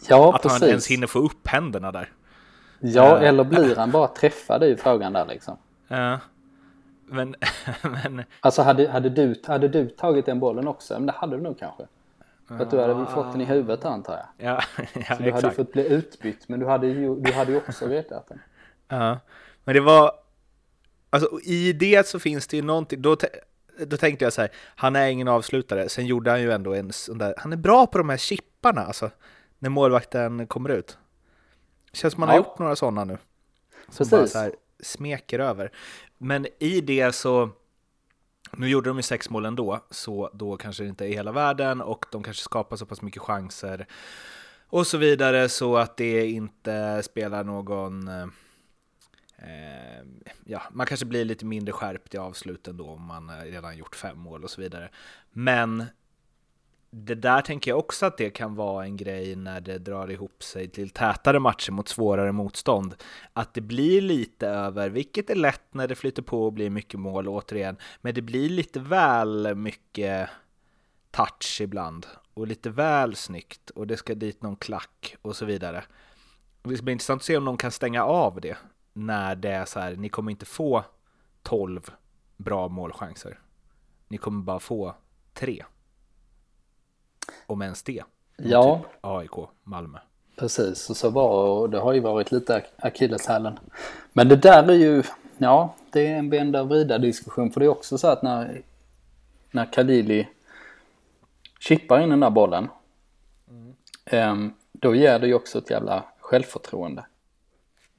Ja, 0.08 0.34
att 0.34 0.42
precis. 0.42 0.60
han 0.60 0.68
ens 0.68 0.86
hinner 0.86 1.06
få 1.06 1.18
upp 1.18 1.46
händerna 1.48 1.92
där. 1.92 2.12
Ja, 2.80 3.18
eller 3.18 3.44
blir 3.44 3.76
han 3.76 3.90
bara 3.90 4.08
träffad 4.08 4.64
i 4.64 4.76
frågan 4.76 5.12
där 5.12 5.26
liksom. 5.26 5.56
Ja. 5.88 6.18
Men, 7.06 7.34
men... 7.82 8.22
Alltså 8.40 8.62
hade, 8.62 8.88
hade, 8.88 9.08
du, 9.10 9.42
hade 9.46 9.68
du 9.68 9.88
tagit 9.88 10.26
den 10.26 10.40
bollen 10.40 10.68
också? 10.68 10.94
Men 10.94 11.06
det 11.06 11.12
hade 11.12 11.36
du 11.36 11.42
nog 11.42 11.58
kanske. 11.58 11.86
För 12.48 12.60
att 12.60 12.70
du 12.70 12.80
hade 12.80 12.94
väl 12.94 13.06
fått 13.06 13.32
den 13.32 13.40
i 13.40 13.44
huvudet 13.44 13.84
antar 13.84 14.12
jag. 14.12 14.48
Ja, 14.48 14.62
ja 15.08 15.16
Så 15.16 15.22
du 15.22 15.32
hade 15.32 15.50
fått 15.50 15.72
bli 15.72 15.86
utbytt 15.88 16.48
men 16.48 16.60
du 16.60 16.66
hade 16.66 16.86
ju, 16.86 17.16
du 17.16 17.32
hade 17.32 17.52
ju 17.52 17.58
också 17.58 17.86
vetat 17.86 18.28
den. 18.28 18.40
Ja, 18.88 19.18
men 19.64 19.74
det 19.74 19.80
var... 19.80 20.12
Alltså 21.10 21.40
i 21.42 21.72
det 21.72 22.06
så 22.06 22.18
finns 22.18 22.46
det 22.46 22.56
ju 22.56 22.62
någonting, 22.62 23.02
då, 23.02 23.16
då 23.86 23.96
tänkte 23.96 24.24
jag 24.24 24.32
så 24.32 24.40
här, 24.40 24.50
han 24.76 24.96
är 24.96 25.08
ingen 25.08 25.28
avslutare. 25.28 25.88
Sen 25.88 26.06
gjorde 26.06 26.30
han 26.30 26.42
ju 26.42 26.52
ändå 26.52 26.74
en 26.74 26.92
sån 26.92 27.18
där, 27.18 27.34
han 27.36 27.52
är 27.52 27.56
bra 27.56 27.86
på 27.86 27.98
de 27.98 28.08
här 28.08 28.16
chipparna 28.16 28.80
alltså, 28.80 29.10
när 29.58 29.70
målvakten 29.70 30.46
kommer 30.46 30.68
ut. 30.68 30.98
Känns 31.92 32.14
som 32.14 32.20
man 32.20 32.28
ja. 32.28 32.32
har 32.32 32.38
gjort 32.38 32.58
några 32.58 32.76
sådana 32.76 33.04
nu. 33.04 33.18
Som 33.88 33.96
Precis. 33.96 34.10
bara 34.10 34.26
så 34.26 34.38
här 34.38 34.52
smeker 34.80 35.38
över. 35.38 35.72
Men 36.18 36.46
i 36.58 36.80
det 36.80 37.14
så 37.14 37.50
nu 38.52 38.68
gjorde 38.68 38.90
de 38.90 38.96
ju 38.96 39.02
sex 39.02 39.30
mål 39.30 39.46
ändå, 39.46 39.80
så 39.90 40.30
då 40.32 40.56
kanske 40.56 40.82
det 40.82 40.88
inte 40.88 41.04
är 41.06 41.08
hela 41.08 41.32
världen 41.32 41.80
och 41.80 42.06
de 42.12 42.22
kanske 42.22 42.42
skapar 42.42 42.76
så 42.76 42.86
pass 42.86 43.02
mycket 43.02 43.22
chanser 43.22 43.86
och 44.68 44.86
så 44.86 44.98
vidare 44.98 45.48
så 45.48 45.76
att 45.76 45.96
det 45.96 46.26
inte 46.26 47.02
spelar 47.02 47.44
någon... 47.44 48.08
Eh, 48.08 48.26
ja, 50.44 50.62
man 50.72 50.86
kanske 50.86 51.06
blir 51.06 51.24
lite 51.24 51.44
mindre 51.44 51.72
skärpt 51.72 52.14
i 52.14 52.18
avsluten 52.18 52.76
då 52.76 52.86
om 52.86 53.02
man 53.02 53.30
redan 53.44 53.76
gjort 53.76 53.96
fem 53.96 54.18
mål 54.18 54.44
och 54.44 54.50
så 54.50 54.60
vidare. 54.60 54.90
Men 55.32 55.84
det 56.98 57.14
där 57.14 57.40
tänker 57.40 57.70
jag 57.70 57.78
också 57.78 58.06
att 58.06 58.18
det 58.18 58.30
kan 58.30 58.54
vara 58.54 58.84
en 58.84 58.96
grej 58.96 59.36
när 59.36 59.60
det 59.60 59.78
drar 59.78 60.10
ihop 60.10 60.42
sig 60.42 60.68
till 60.68 60.90
tätare 60.90 61.38
matcher 61.38 61.72
mot 61.72 61.88
svårare 61.88 62.32
motstånd. 62.32 62.94
Att 63.32 63.54
det 63.54 63.60
blir 63.60 64.00
lite 64.00 64.48
över, 64.48 64.88
vilket 64.88 65.30
är 65.30 65.34
lätt 65.34 65.74
när 65.74 65.88
det 65.88 65.94
flyter 65.94 66.22
på 66.22 66.44
och 66.44 66.52
blir 66.52 66.70
mycket 66.70 67.00
mål 67.00 67.28
återigen, 67.28 67.76
men 68.00 68.14
det 68.14 68.22
blir 68.22 68.48
lite 68.48 68.80
väl 68.80 69.54
mycket 69.54 70.28
touch 71.10 71.60
ibland 71.60 72.06
och 72.34 72.46
lite 72.46 72.70
väl 72.70 73.16
snyggt 73.16 73.70
och 73.70 73.86
det 73.86 73.96
ska 73.96 74.14
dit 74.14 74.42
någon 74.42 74.56
klack 74.56 75.16
och 75.22 75.36
så 75.36 75.44
vidare. 75.44 75.84
Det 76.62 76.76
ska 76.76 76.84
bli 76.84 76.92
intressant 76.92 77.20
att 77.20 77.24
se 77.24 77.36
om 77.36 77.44
någon 77.44 77.56
kan 77.56 77.72
stänga 77.72 78.04
av 78.04 78.40
det 78.40 78.56
när 78.92 79.36
det 79.36 79.50
är 79.50 79.64
så 79.64 79.80
här, 79.80 79.96
ni 79.96 80.08
kommer 80.08 80.30
inte 80.30 80.46
få 80.46 80.84
12 81.42 81.90
bra 82.36 82.68
målchanser. 82.68 83.38
Ni 84.08 84.18
kommer 84.18 84.42
bara 84.42 84.60
få 84.60 84.94
tre. 85.34 85.64
Om 87.46 87.62
ens 87.62 87.82
det. 87.82 88.02
Ja. 88.36 88.80
Typ 88.82 88.86
AIK, 89.00 89.48
Malmö. 89.62 89.98
Precis, 90.36 90.90
och 90.90 90.96
så 90.96 91.10
var 91.10 91.60
och 91.60 91.70
det 91.70 91.78
har 91.78 91.92
ju 91.92 92.00
varit 92.00 92.32
lite 92.32 92.62
akilleshälen. 92.76 93.58
Men 94.12 94.28
det 94.28 94.36
där 94.36 94.70
är 94.70 94.74
ju, 94.74 95.02
ja, 95.38 95.74
det 95.90 96.06
är 96.06 96.16
en 96.18 96.30
vända 96.30 96.60
och 96.60 96.68
vrida 96.68 96.98
diskussion. 96.98 97.50
För 97.50 97.60
det 97.60 97.66
är 97.66 97.70
också 97.70 97.98
så 97.98 98.08
att 98.08 98.22
när, 98.22 98.62
när 99.50 99.72
Kalili 99.72 100.28
chippar 101.60 102.00
in 102.00 102.10
den 102.10 102.20
där 102.20 102.30
bollen. 102.30 102.68
Mm. 104.10 104.52
då 104.72 104.94
ger 104.94 105.18
det 105.18 105.26
ju 105.26 105.34
också 105.34 105.58
ett 105.58 105.70
jävla 105.70 106.04
självförtroende. 106.20 107.06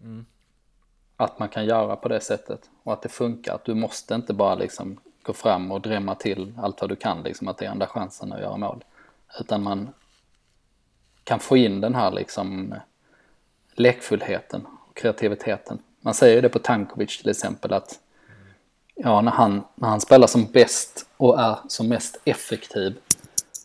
Mm. 0.02 0.26
Att 1.18 1.40
man 1.40 1.50
kan 1.50 1.66
göra 1.66 1.96
på 1.96 2.08
det 2.08 2.20
sättet 2.20 2.70
och 2.84 2.94
att 2.94 3.02
det 3.02 3.10
funkar. 3.10 3.56
Att 3.56 3.66
du 3.66 3.74
måste 3.74 4.16
inte 4.16 4.34
bara 4.34 4.56
liksom 4.56 5.00
gå 5.22 5.34
fram 5.34 5.72
och 5.72 5.82
drämma 5.82 6.16
till 6.16 6.54
allt 6.58 6.82
vad 6.82 6.90
du 6.90 6.96
kan, 6.96 7.24
liksom 7.24 7.48
att 7.48 7.58
det 7.58 7.66
är 7.66 7.72
enda 7.72 7.88
chansen 7.88 8.34
att 8.34 8.40
göra 8.40 8.58
mål. 8.58 8.84
Utan 9.40 9.64
man 9.64 9.90
kan 11.24 11.40
få 11.40 11.58
in 11.58 11.82
den 11.82 11.96
här 11.96 12.12
liksom 12.12 12.76
lekfullheten 13.74 14.66
och 14.66 14.98
kreativiteten. 14.98 15.80
Man 16.02 16.14
säger 16.14 16.42
det 16.42 16.50
på 16.50 16.60
Tankovic 16.60 17.18
till 17.18 17.30
exempel 17.30 17.74
att 17.74 18.00
ja, 18.96 19.22
när 19.22 19.32
han, 19.32 19.64
när 19.76 19.90
han 19.90 20.02
spelar 20.02 20.28
som 20.28 20.46
bäst 20.46 21.10
och 21.18 21.40
är 21.40 21.58
som 21.68 21.88
mest 21.88 22.22
effektiv 22.26 22.98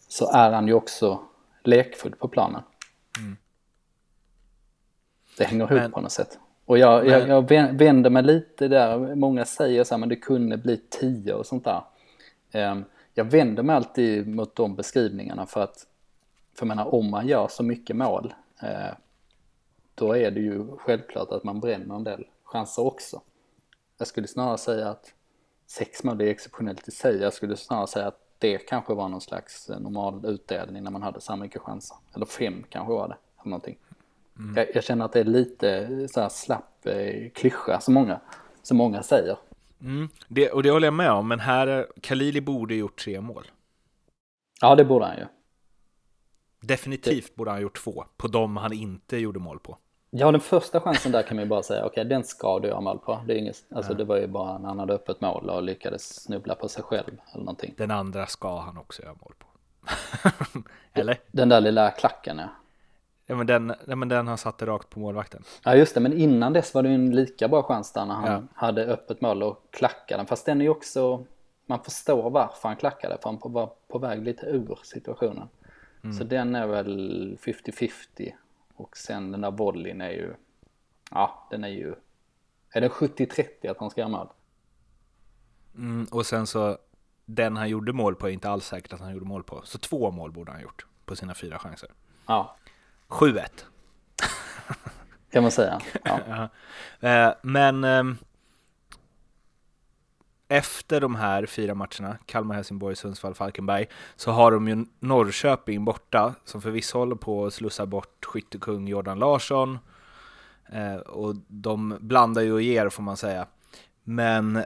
så 0.09 0.33
är 0.33 0.53
han 0.53 0.67
ju 0.67 0.75
också 0.75 1.21
lekfull 1.65 2.15
på 2.15 2.29
planen. 2.29 2.63
Mm. 3.19 3.37
Det 5.39 5.45
hänger 5.45 5.65
ihop 5.65 5.83
men, 5.83 5.93
på 5.93 6.01
något 6.01 6.13
sätt. 6.13 6.39
Och 6.65 6.79
jag, 6.79 7.05
men, 7.05 7.29
jag, 7.29 7.29
jag 7.29 7.73
vänder 7.73 8.11
mig 8.11 8.23
lite 8.23 8.69
där, 8.69 9.15
många 9.15 9.45
säger 9.45 9.85
så 9.85 9.95
här, 9.95 9.99
men 9.99 10.09
det 10.09 10.17
kunde 10.17 10.57
bli 10.57 10.81
tio 10.91 11.35
och 11.35 11.47
sånt 11.47 11.65
där. 11.65 11.83
Um, 12.71 12.85
jag 13.15 13.25
vänder 13.25 13.63
mig 13.63 13.77
alltid 13.77 14.29
mot 14.29 14.57
de 14.57 14.77
beskrivningarna 14.77 15.47
för 15.47 15.63
att, 15.63 15.87
för 16.55 16.67
jag 16.67 16.69
menar 16.69 16.95
om 16.95 17.11
man 17.11 17.27
gör 17.27 17.49
så 17.49 17.63
mycket 17.63 17.97
mål, 17.97 18.35
eh, 18.63 18.95
då 19.95 20.17
är 20.17 20.31
det 20.31 20.41
ju 20.41 20.77
självklart 20.77 21.33
att 21.33 21.45
man 21.45 21.61
bränner 21.61 21.95
en 21.95 22.05
del 22.05 22.27
chanser 22.45 22.87
också. 22.87 23.21
Jag 23.99 24.09
skulle 24.09 24.29
snarare 24.29 24.59
säga 24.59 24.89
att 24.89 25.15
sex 25.67 26.05
mål 26.05 26.21
är 26.21 26.27
exceptionellt 26.27 26.89
i 26.89 26.91
sig. 26.91 27.17
Jag 27.17 27.33
skulle 27.33 27.57
snarare 27.57 27.87
säga 27.87 28.07
att 28.07 28.19
det 28.39 28.59
kanske 28.59 28.95
var 28.95 29.09
någon 29.09 29.21
slags 29.21 29.71
eh, 29.71 29.81
normal 29.81 30.27
utdelning 30.27 30.83
när 30.83 30.91
man 30.91 31.03
hade 31.03 31.21
så 31.21 31.37
mycket 31.37 31.63
chanser. 31.63 31.97
Eller 32.15 32.27
fem 32.27 32.65
kanske 32.69 32.93
var 32.93 33.09
det. 33.09 33.17
Eller 33.41 33.51
någonting. 33.51 33.79
Mm. 34.39 34.57
Jag, 34.57 34.67
jag, 34.75 34.85
känner 34.85 35.05
att 35.05 35.13
det 35.13 35.21
är 35.21 35.25
lite 35.25 35.89
så 36.09 36.21
här 36.21 36.29
slapp 36.29 36.87
eh, 36.87 37.31
klyscha 37.35 37.81
som 37.81 37.95
många, 37.95 38.21
som 38.63 38.77
många 38.77 39.03
säger. 39.03 39.37
Mm. 39.83 40.09
Det, 40.29 40.51
och 40.51 40.63
det 40.63 40.71
håller 40.71 40.87
jag 40.87 40.95
med 40.95 41.13
om, 41.13 41.29
men 41.29 41.41
här, 41.41 41.87
Kalili 42.01 42.41
borde 42.41 42.75
gjort 42.75 42.99
tre 43.05 43.21
mål. 43.21 43.51
Ja, 44.61 44.75
det 44.75 44.85
borde 44.85 45.05
han 45.05 45.17
ju. 45.17 45.27
Definitivt 46.61 47.27
det... 47.27 47.37
borde 47.37 47.51
han 47.51 47.63
gjort 47.63 47.85
två, 47.85 48.05
på 48.17 48.29
de 48.29 48.57
han 48.57 48.73
inte 48.73 49.17
gjorde 49.17 49.39
mål 49.39 49.59
på. 49.59 49.79
Ja, 50.11 50.33
den 50.33 50.41
första 50.41 50.81
chansen 50.81 51.13
där 51.13 51.23
kan 51.23 51.37
man 51.37 51.45
ju 51.45 51.49
bara 51.49 51.63
säga, 51.63 51.81
okej, 51.81 51.91
okay, 51.91 52.05
den 52.05 52.25
ska 52.25 52.59
du 52.59 52.69
göra 52.69 52.81
mål 52.81 52.99
på. 52.99 53.25
Det, 53.27 53.33
är 53.33 53.37
inget, 53.37 53.65
alltså, 53.75 53.93
ja. 53.93 53.99
det 53.99 54.05
var 54.05 54.17
ju 54.17 54.27
bara 54.27 54.59
när 54.59 54.69
han 54.69 54.79
hade 54.79 54.95
öppet 54.95 55.21
mål 55.21 55.51
och 55.51 55.63
lyckades 55.63 56.23
snubbla 56.23 56.55
på 56.55 56.69
sig 56.69 56.83
själv 56.83 57.21
eller 57.33 57.45
någonting. 57.45 57.75
Den 57.77 57.91
andra 57.91 58.27
ska 58.27 58.61
han 58.61 58.79
också 58.79 59.03
göra 59.03 59.15
mål 59.15 59.35
på. 59.39 59.47
eller? 61.01 61.21
Den 61.31 61.49
där 61.49 61.61
lilla 61.61 61.91
klacken, 61.91 62.39
ja. 62.39 62.49
Ja 63.27 63.37
men 63.37 63.47
den, 63.47 63.75
ja, 63.87 63.97
men 63.97 64.09
den 64.09 64.29
han 64.29 64.39
satte 64.39 64.67
rakt 64.67 64.91
på 64.91 65.01
målvakten. 65.01 65.43
Ja 65.65 65.75
just 65.77 65.95
det, 65.95 66.01
men 66.01 66.13
innan 66.13 66.53
dess 66.53 66.75
var 66.75 66.83
det 66.83 66.89
ju 66.89 66.95
en 66.95 67.11
lika 67.11 67.49
bra 67.49 67.63
chans 67.63 67.93
där 67.93 68.07
när 68.07 68.15
han 68.15 68.33
ja. 68.33 68.43
hade 68.55 68.87
öppet 68.87 69.21
mål 69.21 69.43
och 69.43 69.67
klackade 69.71 70.19
den. 70.19 70.27
Fast 70.27 70.47
den 70.47 70.61
är 70.61 70.65
ju 70.65 70.71
också, 70.71 71.25
man 71.67 71.85
förstår 71.85 72.31
varför 72.31 72.69
han 72.69 72.77
klackade 72.77 73.19
för 73.23 73.31
han 73.31 73.53
var 73.53 73.73
på 73.89 73.99
väg 73.99 74.23
lite 74.23 74.47
ur 74.47 74.79
situationen. 74.83 75.49
Mm. 76.05 76.17
Så 76.17 76.25
den 76.25 76.55
är 76.55 76.67
väl 76.67 77.39
50-50 77.43 78.33
och 78.75 78.97
sen 78.97 79.33
den 79.33 79.41
där 79.41 79.51
volleyn 79.51 80.01
är 80.01 80.11
ju, 80.11 80.35
ja 81.11 81.49
den 81.51 81.65
är 81.65 81.69
ju, 81.69 81.95
är 82.71 82.81
det 82.81 82.89
70-30 82.89 83.71
att 83.71 83.79
han 83.79 83.91
ska 83.91 84.01
göra 84.01 84.11
mål? 84.11 84.29
Mm, 85.75 86.07
och 86.11 86.27
sen 86.27 86.47
så, 86.47 86.79
den 87.25 87.57
han 87.57 87.69
gjorde 87.69 87.93
mål 87.93 88.15
på 88.15 88.29
är 88.29 88.33
inte 88.33 88.51
alls 88.51 88.67
säkert 88.67 88.93
att 88.93 89.01
han 89.01 89.13
gjorde 89.13 89.27
mål 89.27 89.43
på. 89.43 89.61
Så 89.65 89.79
två 89.79 90.11
mål 90.11 90.33
borde 90.33 90.53
han 90.53 90.63
gjort 90.63 90.87
på 91.05 91.17
sina 91.17 91.35
fyra 91.35 91.59
chanser. 91.59 91.91
Ja. 92.27 92.57
7-1. 93.13 93.41
kan 95.33 95.43
man 95.43 95.53
säga. 95.53 95.81
Ja. 96.05 96.49
Eh, 97.09 97.35
men 97.43 97.85
ehm, 97.85 98.17
efter 100.49 101.01
de 101.01 101.15
här 101.15 101.47
fyra 101.47 101.75
matcherna, 101.75 102.17
Kalmar, 102.27 102.55
Helsingborg, 102.55 102.97
Sundsvall, 102.97 103.35
Falkenberg, 103.35 103.87
så 104.17 104.31
har 104.31 104.53
de 104.53 104.69
ju 104.69 104.85
Norrköping 105.01 105.85
borta, 105.85 106.35
som 106.45 106.63
förvisso 106.63 106.99
håller 106.99 107.17
på 107.17 107.47
att 107.47 107.55
slussa 107.55 107.87
bort 107.87 108.25
skyttekung 108.25 108.89
Jordan 108.89 109.19
Larsson. 109.19 109.79
Eh, 110.73 110.97
och 110.97 111.35
de 111.49 111.99
blandar 112.01 112.43
ju 112.43 112.53
och 112.53 112.63
ger, 112.63 112.89
får 112.89 113.03
man 113.03 113.17
säga. 113.17 113.47
Men 114.05 114.65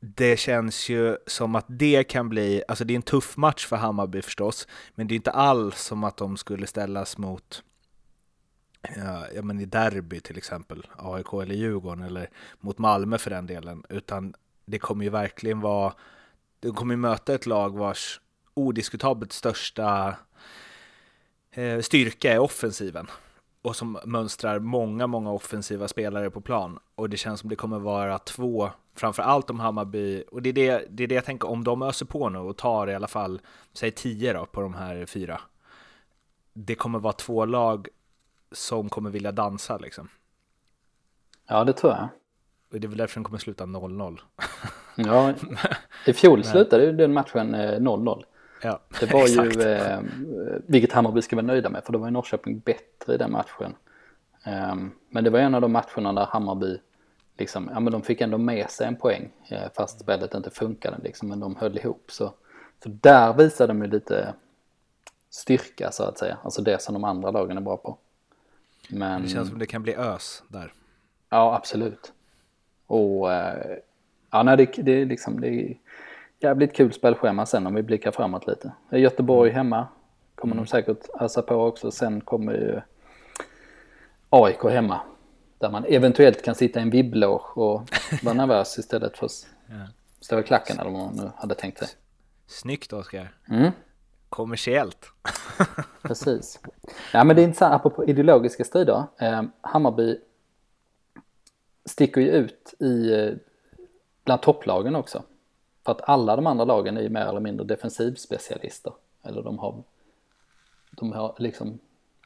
det 0.00 0.36
känns 0.36 0.88
ju 0.88 1.16
som 1.26 1.54
att 1.54 1.64
det 1.68 2.04
kan 2.04 2.28
bli, 2.28 2.62
alltså 2.68 2.84
det 2.84 2.94
är 2.94 2.96
en 2.96 3.02
tuff 3.02 3.36
match 3.36 3.66
för 3.66 3.76
Hammarby 3.76 4.22
förstås, 4.22 4.68
men 4.94 5.06
det 5.06 5.14
är 5.14 5.16
inte 5.16 5.30
alls 5.30 5.82
som 5.82 6.04
att 6.04 6.16
de 6.16 6.36
skulle 6.36 6.66
ställas 6.66 7.18
mot 7.18 7.62
ja, 9.34 9.42
men 9.42 9.60
i 9.60 9.64
derby 9.64 10.20
till 10.20 10.38
exempel, 10.38 10.86
AIK 10.96 11.32
eller 11.32 11.54
Djurgården 11.54 12.04
eller 12.04 12.30
mot 12.60 12.78
Malmö 12.78 13.18
för 13.18 13.30
den 13.30 13.46
delen, 13.46 13.84
utan 13.88 14.34
det 14.64 14.78
kommer 14.78 15.04
ju 15.04 15.10
verkligen 15.10 15.60
vara, 15.60 15.94
de 16.60 16.74
kommer 16.74 16.94
ju 16.94 16.98
möta 16.98 17.34
ett 17.34 17.46
lag 17.46 17.78
vars 17.78 18.20
odiskutabelt 18.54 19.32
största 19.32 20.16
eh, 21.50 21.80
styrka 21.80 22.32
är 22.32 22.38
offensiven 22.38 23.06
och 23.62 23.76
som 23.76 23.98
mönstrar 24.04 24.58
många, 24.58 25.06
många 25.06 25.32
offensiva 25.32 25.88
spelare 25.88 26.30
på 26.30 26.40
plan. 26.40 26.78
Och 26.94 27.10
det 27.10 27.16
känns 27.16 27.40
som 27.40 27.48
det 27.48 27.56
kommer 27.56 27.78
vara 27.78 28.18
två, 28.18 28.70
framför 29.00 29.22
allt 29.22 29.50
om 29.50 29.60
Hammarby, 29.60 30.24
och 30.30 30.42
det 30.42 30.48
är 30.48 30.52
det, 30.52 30.84
det 30.90 31.02
är 31.04 31.08
det 31.08 31.14
jag 31.14 31.24
tänker, 31.24 31.48
om 31.48 31.64
de 31.64 31.82
öser 31.82 32.06
på 32.06 32.28
nu 32.28 32.38
och 32.38 32.56
tar 32.56 32.90
i 32.90 32.94
alla 32.94 33.08
fall, 33.08 33.40
säg 33.72 33.90
tio 33.90 34.32
då, 34.32 34.46
på 34.46 34.60
de 34.60 34.74
här 34.74 35.06
fyra. 35.06 35.40
Det 36.52 36.74
kommer 36.74 36.98
vara 36.98 37.12
två 37.12 37.44
lag 37.44 37.88
som 38.52 38.88
kommer 38.88 39.10
vilja 39.10 39.32
dansa 39.32 39.78
liksom. 39.78 40.08
Ja, 41.48 41.64
det 41.64 41.72
tror 41.72 41.92
jag. 41.92 42.08
Och 42.72 42.80
det 42.80 42.86
är 42.86 42.88
väl 42.88 42.98
därför 42.98 43.14
den 43.14 43.24
kommer 43.24 43.38
sluta 43.38 43.64
0-0. 43.64 44.18
ja, 44.96 45.32
i 46.06 46.12
fjol 46.12 46.44
slutade 46.44 46.84
ju 46.84 46.92
den 46.92 47.12
matchen 47.12 47.54
0-0. 47.54 48.18
Eh, 48.18 48.24
Ja, 48.62 48.80
det 49.00 49.12
var 49.12 49.26
ju, 49.26 49.62
eh, 49.62 50.00
vilket 50.66 50.92
Hammarby 50.92 51.22
ska 51.22 51.36
vara 51.36 51.46
nöjda 51.46 51.70
med, 51.70 51.84
för 51.84 51.92
då 51.92 51.98
var 51.98 52.06
ju 52.06 52.12
Norrköping 52.12 52.58
bättre 52.58 53.14
i 53.14 53.16
den 53.16 53.32
matchen. 53.32 53.74
Eh, 54.44 54.74
men 55.10 55.24
det 55.24 55.30
var 55.30 55.38
en 55.38 55.54
av 55.54 55.60
de 55.60 55.72
matcherna 55.72 56.12
där 56.12 56.26
Hammarby, 56.26 56.78
liksom, 57.40 57.70
ja 57.72 57.80
men 57.80 57.92
de 57.92 58.02
fick 58.02 58.20
ändå 58.20 58.38
med 58.38 58.70
sig 58.70 58.86
en 58.86 58.96
poäng, 58.96 59.32
eh, 59.48 59.68
fast 59.74 60.00
spelet 60.00 60.34
inte 60.34 60.50
funkade 60.50 60.96
liksom, 61.02 61.28
men 61.28 61.40
de 61.40 61.56
höll 61.56 61.78
ihop. 61.78 62.04
Så, 62.08 62.32
så 62.82 62.88
där 62.88 63.32
visade 63.32 63.72
de 63.72 63.82
ju 63.82 63.90
lite 63.90 64.34
styrka 65.30 65.92
så 65.92 66.04
att 66.04 66.18
säga, 66.18 66.38
alltså 66.42 66.62
det 66.62 66.82
som 66.82 66.94
de 66.94 67.04
andra 67.04 67.30
lagen 67.30 67.56
är 67.56 67.60
bra 67.60 67.76
på. 67.76 67.98
Men... 68.88 69.22
Det 69.22 69.28
känns 69.28 69.48
som 69.48 69.58
det 69.58 69.66
kan 69.66 69.82
bli 69.82 69.94
ös 69.94 70.42
där. 70.48 70.72
Ja, 71.28 71.54
absolut. 71.56 72.12
Och 72.86 73.32
eh, 73.32 73.76
ja, 74.30 74.42
nej, 74.42 74.56
det, 74.56 74.82
det 74.82 74.92
är 74.92 75.06
liksom, 75.06 75.40
det 75.40 75.48
är, 75.48 75.76
jävligt 76.40 76.76
kul 76.76 76.92
spelschema 76.92 77.46
sen 77.46 77.66
om 77.66 77.74
vi 77.74 77.82
blickar 77.82 78.10
framåt 78.10 78.46
lite. 78.46 78.72
Göteborg 78.90 79.50
hemma. 79.50 79.86
Kommer 80.34 80.54
mm. 80.54 80.64
de 80.64 80.70
säkert 80.70 81.08
ösa 81.20 81.42
på 81.42 81.54
också. 81.54 81.90
Sen 81.90 82.20
kommer 82.20 82.52
ju 82.52 82.80
AIK 84.30 84.62
hemma. 84.64 85.00
Där 85.60 85.70
man 85.70 85.84
eventuellt 85.84 86.42
kan 86.42 86.54
sitta 86.54 86.80
i 86.80 86.82
en 86.82 86.90
vibblåg 86.90 87.40
och 87.54 87.90
vara 88.22 88.34
nervös 88.34 88.78
istället 88.78 89.18
för 89.18 89.26
att 89.26 89.46
stå 90.20 90.40
i 90.40 90.42
klacken 90.42 90.78
eller 90.78 90.90
vad 90.90 91.00
man 91.00 91.16
nu 91.16 91.30
hade 91.36 91.54
tänkt 91.54 91.78
sig. 91.78 91.88
Snyggt 92.46 92.92
Oskar. 92.92 93.34
Mm. 93.48 93.70
Kommersiellt. 94.28 95.12
Precis. 96.02 96.60
Ja 97.12 97.24
men 97.24 97.36
det 97.36 97.42
är 97.42 97.44
intressant, 97.44 97.74
apropå 97.74 98.04
ideologiska 98.04 98.64
strider. 98.64 99.04
Eh, 99.18 99.42
Hammarby 99.60 100.18
sticker 101.84 102.20
ju 102.20 102.28
ut 102.28 102.74
i 102.78 103.12
eh, 103.14 103.32
bland 104.24 104.42
topplagen 104.42 104.96
också. 104.96 105.22
För 105.84 105.92
att 105.92 106.08
alla 106.08 106.36
de 106.36 106.46
andra 106.46 106.64
lagen 106.64 106.96
är 106.96 107.02
ju 107.02 107.08
mer 107.08 107.26
eller 107.26 107.40
mindre 107.40 107.66
defensivspecialister. 107.66 108.92
Eller 109.22 109.42
de 109.42 109.58
har, 109.58 109.82
de 110.90 111.12
har 111.12 111.34
liksom, 111.38 111.78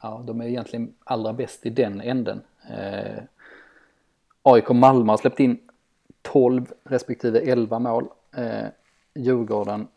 ja 0.05 0.23
de 0.25 0.41
är 0.41 0.45
egentligen 0.45 0.93
allra 1.03 1.33
bäst 1.33 1.65
i 1.65 1.69
den 1.69 2.01
änden. 2.01 2.41
Eh, 2.69 3.23
AIK 4.41 4.69
Malmö 4.69 5.11
har 5.11 5.17
släppt 5.17 5.39
in 5.39 5.59
12 6.21 6.65
respektive 6.83 7.39
11 7.39 7.79
mål. 7.79 8.07
Eh, 8.35 8.67
Djurgården 9.15 9.87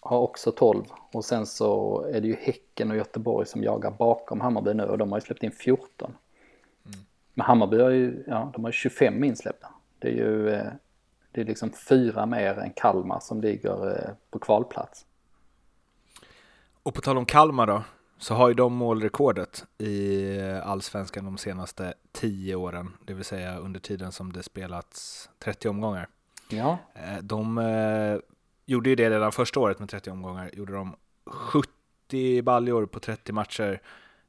har 0.00 0.18
också 0.18 0.52
12 0.52 0.84
och 1.12 1.24
sen 1.24 1.46
så 1.46 2.00
är 2.12 2.20
det 2.20 2.26
ju 2.26 2.36
Häcken 2.36 2.90
och 2.90 2.96
Göteborg 2.96 3.46
som 3.46 3.62
jagar 3.62 3.90
bakom 3.90 4.40
Hammarby 4.40 4.74
nu 4.74 4.84
och 4.84 4.98
de 4.98 5.12
har 5.12 5.18
ju 5.18 5.22
släppt 5.22 5.42
in 5.42 5.52
14. 5.52 6.12
Mm. 6.86 6.98
Men 7.34 7.46
Hammarby 7.46 7.80
har 7.80 7.90
ju, 7.90 8.24
ja, 8.26 8.50
de 8.54 8.64
har 8.64 8.72
25 8.72 9.24
insläppta. 9.24 9.68
Det 9.98 10.08
är 10.08 10.12
ju, 10.12 10.50
eh, 10.50 10.66
det 11.32 11.40
är 11.40 11.44
liksom 11.44 11.72
fyra 11.72 12.26
mer 12.26 12.58
än 12.58 12.70
Kalmar 12.70 13.20
som 13.20 13.40
ligger 13.40 13.88
eh, 13.88 14.10
på 14.30 14.38
kvalplats. 14.38 15.06
Och 16.82 16.94
på 16.94 17.00
tal 17.00 17.18
om 17.18 17.24
Kalmar 17.24 17.66
då, 17.66 17.82
så 18.20 18.34
har 18.34 18.48
ju 18.48 18.54
de 18.54 18.74
målrekordet 18.74 19.64
i 19.78 20.38
allsvenskan 20.64 21.24
de 21.24 21.38
senaste 21.38 21.94
tio 22.12 22.54
åren, 22.54 22.92
det 23.04 23.14
vill 23.14 23.24
säga 23.24 23.58
under 23.58 23.80
tiden 23.80 24.12
som 24.12 24.32
det 24.32 24.42
spelats 24.42 25.30
30 25.38 25.68
omgångar. 25.68 26.08
Ja. 26.50 26.78
Eh, 26.94 27.18
de 27.22 27.58
eh, 27.58 28.18
gjorde 28.66 28.90
ju 28.90 28.96
det 28.96 29.10
redan 29.10 29.32
första 29.32 29.60
året 29.60 29.78
med 29.78 29.88
30 29.88 30.10
omgångar, 30.10 30.50
gjorde 30.52 30.72
de 30.72 30.96
70 31.24 32.42
baljor 32.42 32.86
på 32.86 33.00
30 33.00 33.32
matcher. 33.32 33.80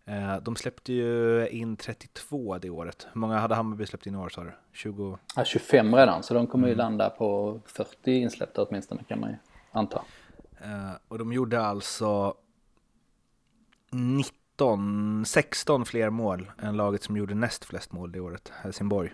Eh, 0.06 0.38
de 0.38 0.56
släppte 0.56 0.94
ju 0.94 1.48
in 1.48 1.78
32 1.78 2.58
det 2.58 2.70
året. 2.70 3.08
Hur 3.14 3.20
många 3.20 3.40
hade 3.40 3.56
Hammarby 3.56 3.86
släppt 3.86 4.08
in 4.08 4.16
i 4.16 4.18
år 4.18 4.30
sa 4.30 4.44
du? 4.44 4.52
20? 4.74 5.18
Ja, 5.36 5.46
25 5.46 5.96
redan, 5.96 6.24
så 6.24 6.34
de 6.34 6.48
kommer 6.48 6.68
ju 6.68 6.74
mm. 6.74 6.86
landa 6.86 7.10
på 7.10 7.60
40 7.66 8.12
insläppta 8.12 8.64
åtminstone 8.64 9.04
kan 9.04 9.20
man 9.20 9.30
ju 9.30 9.36
anta. 9.72 10.02
Och 11.08 11.18
de 11.18 11.34
gjorde 11.34 11.62
alltså 11.62 12.36
19, 13.92 15.26
16 15.26 15.86
fler 15.86 16.10
mål 16.10 16.52
än 16.62 16.78
laget 16.78 17.04
som 17.04 17.18
gjorde 17.18 17.36
näst 17.36 17.66
flest 17.66 17.92
mål 17.92 18.12
det 18.12 18.20
året, 18.20 18.52
Helsingborg. 18.64 19.14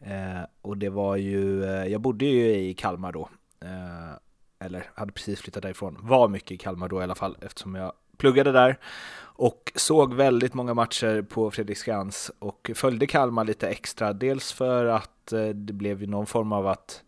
Eh, 0.00 0.42
och 0.62 0.76
det 0.76 0.88
var 0.88 1.16
ju, 1.16 1.64
eh, 1.64 1.86
jag 1.86 2.00
bodde 2.00 2.24
ju 2.24 2.54
i 2.54 2.74
Kalmar 2.74 3.12
då, 3.12 3.28
eh, 3.60 4.16
eller 4.58 4.90
hade 4.94 5.12
precis 5.12 5.40
flyttat 5.40 5.62
därifrån, 5.62 5.98
var 6.00 6.28
mycket 6.28 6.52
i 6.52 6.56
Kalmar 6.56 6.88
då 6.88 7.00
i 7.00 7.02
alla 7.02 7.14
fall 7.14 7.36
eftersom 7.40 7.74
jag 7.74 7.92
pluggade 8.16 8.52
där 8.52 8.78
och 9.18 9.72
såg 9.74 10.14
väldigt 10.14 10.54
många 10.54 10.74
matcher 10.74 11.22
på 11.22 11.50
Fredriksskans 11.50 12.30
och 12.38 12.70
följde 12.74 13.06
Kalmar 13.06 13.44
lite 13.44 13.68
extra, 13.68 14.12
dels 14.12 14.52
för 14.52 14.86
att 14.86 15.32
eh, 15.32 15.48
det 15.48 15.72
blev 15.72 16.00
ju 16.00 16.06
någon 16.06 16.26
form 16.26 16.52
av 16.52 16.66
att 16.66 17.02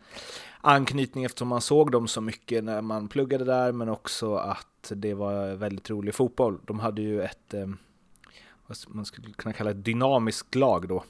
anknytning 0.61 1.25
eftersom 1.25 1.49
man 1.49 1.61
såg 1.61 1.93
dem 1.93 2.09
så 2.09 2.21
mycket 2.21 2.65
när 2.65 2.83
man 2.83 3.09
pluggade 3.09 3.45
där, 3.45 3.73
men 3.73 3.89
också 3.89 4.35
att 4.35 4.93
det 4.95 5.15
var 5.15 5.55
väldigt 5.55 5.91
rolig 5.91 6.15
fotboll. 6.15 6.59
De 6.65 6.79
hade 6.79 7.03
ju 7.03 7.23
ett, 7.23 7.55
eh, 7.55 7.69
vad 8.67 8.77
man 8.89 9.05
skulle 9.05 9.33
kunna 9.33 9.53
kalla 9.53 9.71
ett 9.71 9.85
dynamiskt 9.85 10.55
lag 10.55 10.89
då. 10.89 11.05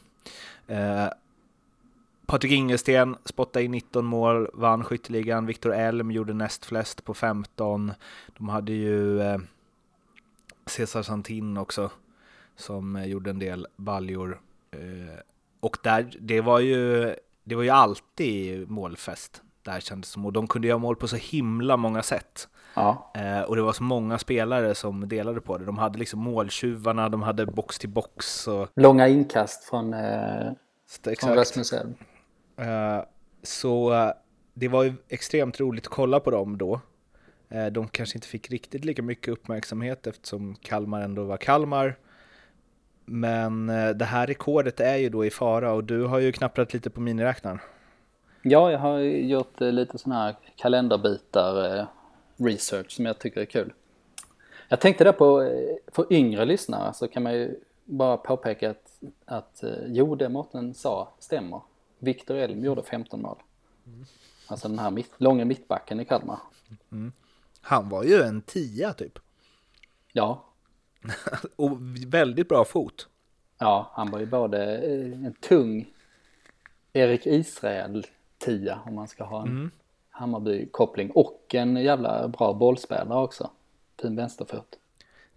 Eh, 0.67 1.09
Patrik 2.27 2.53
Ingelsten 2.53 3.17
spottade 3.25 3.65
in 3.65 3.71
19 3.71 4.07
mål, 4.07 4.49
vann 4.55 4.85
skytteligan. 4.85 5.47
Viktor 5.47 5.75
Elm 5.75 6.11
gjorde 6.11 6.35
näst 6.35 6.65
flest 6.65 7.05
på 7.05 7.15
15. 7.15 7.93
De 8.39 8.49
hade 8.49 8.73
ju 8.73 9.21
eh, 9.21 9.39
Cesar 10.67 11.03
Santin 11.03 11.57
också, 11.57 11.91
som 12.57 12.97
eh, 12.97 13.05
gjorde 13.05 13.31
en 13.31 13.39
del 13.39 13.67
baljor. 13.77 14.41
Eh, 14.71 15.21
och 15.61 15.77
där, 15.83 16.11
det 16.21 16.41
var 16.41 16.61
ju 16.61 17.15
det 17.49 17.55
var 17.55 17.63
ju 17.63 17.71
alltid 17.71 18.71
målfest 18.71 19.43
där 19.63 19.81
kändes 19.81 20.11
som. 20.11 20.27
Och 20.27 20.33
de 20.33 20.47
kunde 20.47 20.69
göra 20.69 20.79
mål 20.79 20.97
på 20.97 21.09
så 21.09 21.17
himla 21.17 21.77
många 21.77 22.03
sätt. 22.03 22.49
Ja. 22.75 23.13
Eh, 23.15 23.41
och 23.41 23.57
det 23.57 23.63
var 23.63 23.73
så 23.73 23.83
många 23.83 24.19
spelare 24.19 24.75
som 24.75 25.09
delade 25.09 25.41
på 25.41 25.59
det. 25.59 25.65
De 25.65 25.79
hade 25.79 25.99
liksom 25.99 26.21
måltjuvarna, 26.21 27.09
de 27.09 27.23
hade 27.23 27.47
box 27.47 27.79
till 27.79 27.89
box. 27.89 28.49
Och... 28.49 28.69
Långa 28.77 29.09
inkast 29.09 29.65
från, 29.65 29.95
eh, 29.95 30.53
från 31.21 31.35
Rasmus 31.35 31.73
Elm. 31.73 31.95
Eh, 32.57 33.05
så 33.43 33.93
eh, 33.93 34.13
det 34.55 34.69
var 34.69 34.83
ju 34.83 34.95
extremt 35.09 35.61
roligt 35.61 35.87
att 35.87 35.93
kolla 35.93 36.21
på 36.21 36.31
dem 36.31 36.59
då. 36.59 36.81
Eh, 37.49 37.67
de 37.67 37.89
kanske 37.89 38.17
inte 38.17 38.29
fick 38.29 38.51
riktigt 38.51 38.85
lika 38.85 39.03
mycket 39.03 39.33
uppmärksamhet 39.33 40.07
eftersom 40.07 40.55
Kalmar 40.55 41.01
ändå 41.01 41.25
var 41.25 41.37
Kalmar. 41.37 41.97
Men 43.11 43.69
eh, 43.69 43.91
det 43.91 44.05
här 44.05 44.27
rekordet 44.27 44.81
är 44.81 44.97
ju 44.97 45.09
då 45.09 45.25
i 45.25 45.31
fara 45.31 45.73
och 45.73 45.85
du 45.85 46.05
har 46.05 46.19
ju 46.19 46.33
knapprat 46.33 46.75
lite 46.75 46.91
på 46.91 47.01
miniräknaren. 47.01 47.59
Ja, 48.43 48.73
jag 48.73 48.79
har 48.79 48.99
gjort 48.99 49.61
eh, 49.61 49.73
lite 49.73 49.99
sådana 49.99 50.23
här 50.23 50.37
kalenderbitar, 50.57 51.79
eh, 51.79 51.87
research 52.37 52.91
som 52.91 53.07
jag 53.07 53.19
tycker 53.19 53.41
är 53.41 53.45
kul. 53.45 53.73
Jag 54.69 54.81
tänkte 54.81 55.05
där 55.05 55.13
på, 55.13 55.53
för 55.87 56.13
yngre 56.13 56.45
lyssnare 56.45 56.95
så 56.95 57.09
kan 57.09 57.23
man 57.23 57.35
ju 57.35 57.61
bara 57.85 58.17
påpeka 58.17 58.71
att, 58.71 58.99
att 59.25 59.65
jo, 59.87 60.15
det 60.15 60.29
Mårten 60.29 60.75
sa 60.75 61.13
stämmer. 61.19 61.61
Viktor 61.99 62.37
Elm 62.37 62.65
gjorde 62.65 62.83
15 62.83 63.23
mål. 63.23 63.37
Mm. 63.87 64.07
Alltså 64.47 64.69
den 64.69 64.79
här 64.79 64.91
mitt, 64.91 65.11
långa 65.17 65.45
mittbacken 65.45 66.01
i 66.01 66.05
Kalmar. 66.05 66.39
Mm. 66.93 67.13
Han 67.61 67.89
var 67.89 68.05
ju 68.05 68.23
en 68.23 68.43
tia 68.43 68.93
typ. 68.93 69.19
Ja, 70.13 70.45
och 71.57 71.79
väldigt 72.07 72.49
bra 72.49 72.65
fot. 72.65 73.09
Ja, 73.59 73.91
han 73.95 74.11
var 74.11 74.19
ju 74.19 74.27
både 74.27 74.77
eh, 74.77 75.27
en 75.27 75.35
tung 75.41 75.93
Erik 76.93 77.27
Israel 77.27 78.07
tia 78.39 78.81
om 78.87 78.95
man 78.95 79.09
ska 79.09 79.25
ha 79.25 79.43
en 79.43 79.49
mm. 79.49 79.71
Hammarby-koppling 80.11 81.11
och 81.11 81.55
en 81.55 81.77
jävla 81.77 82.29
bra 82.29 82.53
bollspelare 82.53 83.19
också. 83.19 83.51
Fin 84.01 84.17
vänsterfot. 84.17 84.79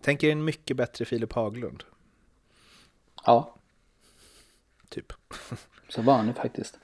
Tänker 0.02 0.32
en 0.32 0.43
mycket 0.43 0.78
bättre 0.78 1.06
Filip 1.06 1.34
Haglund. 1.34 1.84
Ja. 3.26 3.56
Typ. 4.89 5.13
Så 5.89 6.02
var 6.02 6.13
han 6.13 6.28
ju 6.28 6.34
faktiskt. 6.34 6.80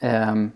Um, 0.00 0.52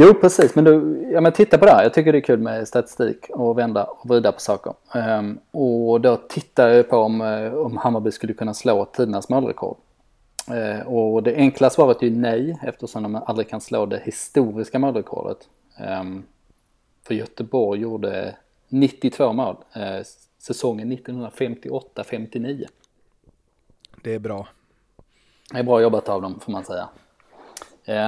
Jo, 0.00 0.14
precis. 0.14 0.54
Men 0.54 0.64
du, 0.64 1.02
ja, 1.12 1.20
men 1.20 1.32
titta 1.32 1.58
på 1.58 1.64
det 1.64 1.70
här. 1.70 1.82
Jag 1.82 1.94
tycker 1.94 2.12
det 2.12 2.18
är 2.18 2.22
kul 2.22 2.38
med 2.38 2.68
statistik 2.68 3.26
och 3.30 3.58
vända 3.58 3.84
och 3.84 4.10
vrida 4.10 4.32
på 4.32 4.40
saker. 4.40 4.74
Um, 4.94 5.38
och 5.50 6.00
då 6.00 6.16
tittar 6.16 6.68
jag 6.68 6.88
på 6.88 6.96
om, 6.96 7.20
eh, 7.20 7.54
om 7.54 7.76
Hammarby 7.76 8.10
skulle 8.10 8.32
kunna 8.32 8.54
slå 8.54 8.84
tidernas 8.84 9.28
målrekord. 9.28 9.76
Uh, 10.50 10.80
och 10.80 11.22
det 11.22 11.34
enkla 11.34 11.70
svaret 11.70 12.02
är 12.02 12.06
ju 12.06 12.16
nej 12.16 12.58
eftersom 12.62 13.02
de 13.02 13.14
aldrig 13.14 13.48
kan 13.48 13.60
slå 13.60 13.86
det 13.86 14.02
historiska 14.04 14.78
målrekordet. 14.78 15.38
Um, 16.00 16.24
för 17.06 17.14
Göteborg 17.14 17.80
gjorde 17.80 18.36
92 18.68 19.32
mål 19.32 19.56
uh, 19.76 20.02
säsongen 20.38 20.92
1958-59. 20.92 22.66
Det 24.02 24.14
är 24.14 24.18
bra. 24.18 24.48
Det 25.52 25.58
är 25.58 25.62
bra 25.62 25.80
jobbat 25.80 26.08
av 26.08 26.22
dem 26.22 26.40
får 26.40 26.52
man 26.52 26.64
säga. 26.64 26.88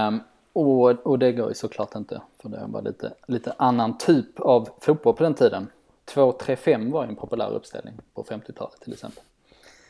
Um, 0.09 0.21
och, 0.53 1.07
och 1.07 1.19
det 1.19 1.33
går 1.33 1.49
ju 1.49 1.55
såklart 1.55 1.95
inte, 1.95 2.23
för 2.43 2.49
det 2.49 2.67
var 2.69 2.83
lite, 2.83 3.13
lite 3.27 3.55
annan 3.57 3.99
typ 3.99 4.41
av 4.41 4.69
fotboll 4.81 5.15
på 5.15 5.23
den 5.23 5.35
tiden. 5.35 5.67
2-3-5 6.07 6.93
var 6.93 7.05
ju 7.05 7.09
en 7.09 7.17
populär 7.17 7.51
uppställning 7.51 7.95
på 8.15 8.23
50-talet 8.23 8.81
till 8.81 8.93
exempel. 8.93 9.23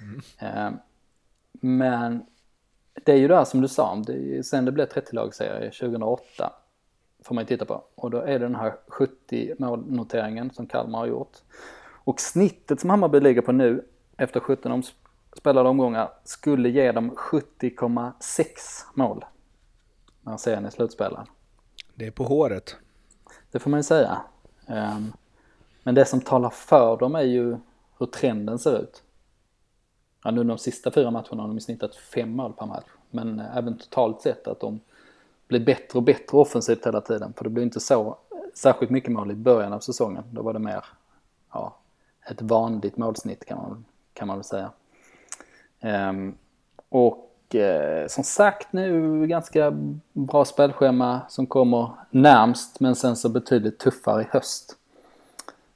Mm. 0.01 0.21
Eh, 0.39 0.73
men 1.53 2.27
det 3.05 3.13
är 3.13 3.17
ju 3.17 3.29
där 3.29 3.45
som 3.45 3.61
du 3.61 3.69
sa, 3.69 4.03
det, 4.07 4.47
sen 4.47 4.65
det 4.65 4.73
blev 4.73 4.89
30-lagsserie 4.89 5.71
2008 5.71 6.53
får 7.25 7.35
man 7.35 7.43
ju 7.43 7.47
titta 7.47 7.65
på. 7.65 7.85
Och 7.95 8.11
då 8.11 8.19
är 8.19 8.33
det 8.33 8.39
den 8.39 8.55
här 8.55 8.75
70 8.87 9.55
målnoteringen 9.59 10.51
som 10.51 10.67
Kalmar 10.67 10.99
har 10.99 11.07
gjort. 11.07 11.37
Och 12.05 12.21
snittet 12.21 12.81
som 12.81 12.91
Hammarby 12.91 13.21
ligger 13.21 13.43
på 13.43 13.53
nu 13.53 13.85
efter 14.17 14.41
17 14.41 14.83
spelade 15.37 15.69
omgångar 15.69 16.09
skulle 16.25 16.69
ge 16.69 16.93
dem 16.93 17.11
70,6 17.11 18.47
mål 18.95 19.25
när 20.23 20.37
serien 20.37 20.65
är 20.65 20.71
slutspelad. 20.71 21.27
Det 21.95 22.07
är 22.07 22.11
på 22.11 22.25
håret. 22.25 22.77
Det 23.51 23.59
får 23.59 23.71
man 23.71 23.79
ju 23.79 23.85
säga. 23.85 24.23
Um, 24.67 25.13
men 25.83 25.95
det 25.95 26.05
som 26.05 26.21
talar 26.21 26.51
för 26.51 26.97
dem 26.97 27.15
är 27.15 27.23
ju 27.23 27.57
hur 27.99 28.07
trenden 28.07 28.59
ser 28.59 28.83
ut. 28.83 29.03
Ja, 30.25 30.31
nu 30.31 30.45
de 30.45 30.59
sista 30.59 30.91
fyra 30.91 31.11
matcherna 31.11 31.43
har 31.43 31.49
de 31.49 31.61
snittat 31.61 31.97
fem 31.97 32.31
mål 32.31 32.53
per 32.53 32.67
match. 32.67 32.89
Men 33.11 33.41
även 33.41 33.79
totalt 33.79 34.23
sett 34.23 34.49
att 34.49 34.61
de 34.61 34.81
blir 35.49 35.61
bättre 35.61 35.99
och 35.99 36.03
bättre 36.03 36.39
offensivt 36.39 36.87
hela 36.87 37.01
tiden. 37.01 37.33
För 37.37 37.45
det 37.45 37.51
blir 37.51 37.65
inte 37.65 37.81
så 37.81 38.19
särskilt 38.55 38.91
mycket 38.91 39.13
mål 39.13 39.31
i 39.31 39.35
början 39.35 39.73
av 39.73 39.81
säsongen. 39.81 40.25
Då 40.31 40.43
var 40.43 40.53
det 40.53 40.59
mer 40.59 40.85
ja, 41.53 41.77
ett 42.31 42.43
vanligt 42.43 42.97
målsnitt 42.97 43.45
kan 43.45 43.59
man, 43.59 43.85
kan 44.13 44.29
man 44.29 44.37
väl 44.37 44.45
säga. 44.45 44.71
Um, 46.11 46.37
och 46.89 47.30
eh, 47.55 48.07
som 48.07 48.25
sagt 48.25 48.73
nu 48.73 49.27
ganska 49.27 49.73
bra 50.13 50.45
spelschema 50.45 51.21
som 51.29 51.47
kommer 51.47 51.91
närmst 52.11 52.81
men 52.81 52.97
sen 52.97 53.17
så 53.17 53.29
betydligt 53.29 53.79
tuffare 53.79 54.23
i 54.23 54.27
höst. 54.31 54.77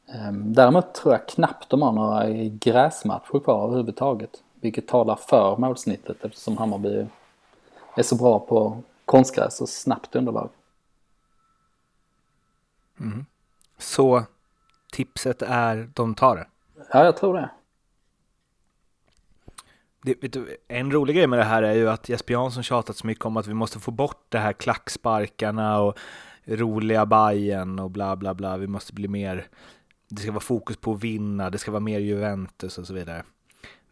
Eh, 0.06 0.32
däremot 0.32 0.94
tror 0.94 1.14
jag 1.14 1.28
knappt 1.28 1.70
de 1.70 1.82
har 1.82 1.92
några 1.92 2.30
gräsmatcher 2.48 3.40
kvar 3.40 3.66
överhuvudtaget. 3.66 4.42
Vilket 4.60 4.88
talar 4.88 5.16
för 5.16 5.56
målsnittet 5.56 6.24
eftersom 6.24 6.56
Hammarby 6.56 7.06
är 7.94 8.02
så 8.02 8.16
bra 8.16 8.38
på 8.38 8.82
konstgräs 9.04 9.60
och 9.60 9.68
snabbt 9.68 10.16
underlag. 10.16 10.48
Mm. 13.00 13.26
Så 13.78 14.22
tipset 14.92 15.42
är 15.42 15.90
de 15.94 16.14
tar 16.14 16.36
det. 16.36 16.46
Ja, 16.92 17.04
jag 17.04 17.16
tror 17.16 17.34
det 17.34 17.50
det 20.04 20.22
vet 20.22 20.32
du, 20.32 20.56
en 20.68 20.92
rolig 20.92 21.16
grej 21.16 21.26
med 21.26 21.38
det 21.38 21.44
här 21.44 21.62
är 21.62 21.74
ju 21.74 21.90
att 21.90 22.08
Jesper 22.08 22.34
Jansson 22.34 22.62
tjatat 22.62 22.96
så 22.96 23.06
mycket 23.06 23.24
om 23.24 23.36
att 23.36 23.46
vi 23.46 23.54
måste 23.54 23.78
få 23.78 23.90
bort 23.90 24.26
det 24.28 24.38
här 24.38 24.52
klacksparkarna 24.52 25.80
och 25.80 25.98
roliga 26.44 27.06
bajen 27.06 27.78
och 27.78 27.90
bla 27.90 28.16
bla 28.16 28.34
bla. 28.34 28.56
Vi 28.56 28.66
måste 28.66 28.92
bli 28.92 29.08
mer, 29.08 29.46
det 30.08 30.22
ska 30.22 30.30
vara 30.32 30.40
fokus 30.40 30.76
på 30.76 30.92
att 30.92 31.04
vinna, 31.04 31.50
det 31.50 31.58
ska 31.58 31.70
vara 31.70 31.80
mer 31.80 31.98
Juventus 31.98 32.78
och 32.78 32.86
så 32.86 32.94
vidare. 32.94 33.22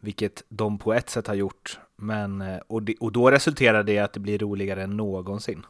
Vilket 0.00 0.44
de 0.48 0.78
på 0.78 0.92
ett 0.92 1.10
sätt 1.10 1.26
har 1.26 1.34
gjort, 1.34 1.80
men, 1.96 2.40
eh, 2.40 2.58
och, 2.66 2.82
det, 2.82 2.94
och 3.00 3.12
då 3.12 3.30
resulterar 3.30 3.82
det 3.82 3.92
i 3.92 3.98
att 3.98 4.12
det 4.12 4.20
blir 4.20 4.38
roligare 4.38 4.82
än 4.82 4.96
någonsin. 4.96 5.66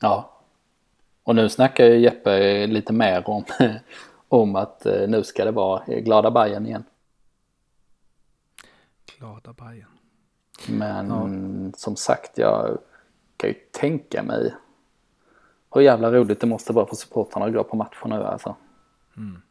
Ja. 0.00 0.40
Och 1.22 1.34
nu 1.34 1.48
snackar 1.48 1.84
ju 1.84 1.98
Jeppe 1.98 2.66
lite 2.66 2.92
mer 2.92 3.28
om, 3.28 3.44
om 4.28 4.56
att 4.56 4.86
eh, 4.86 5.08
nu 5.08 5.24
ska 5.24 5.44
det 5.44 5.50
vara 5.50 5.82
glada 5.86 6.30
Bajen 6.30 6.66
igen. 6.66 6.84
Glada 9.18 9.52
Bajen. 9.52 9.88
Men 10.68 11.08
ja. 11.08 11.78
som 11.78 11.96
sagt, 11.96 12.38
jag 12.38 12.78
kan 13.36 13.50
ju 13.50 13.56
tänka 13.70 14.22
mig 14.22 14.54
hur 15.74 15.80
jävla 15.80 16.12
roligt 16.12 16.40
det 16.40 16.46
måste 16.46 16.72
vara 16.72 16.86
för 16.86 16.96
supportrarna 16.96 17.46
att 17.46 17.52
gå 17.52 17.64
på 17.64 17.76
matcher 17.76 18.08
nu 18.08 18.22
alltså. 18.22 18.56
Mm. 19.16 19.42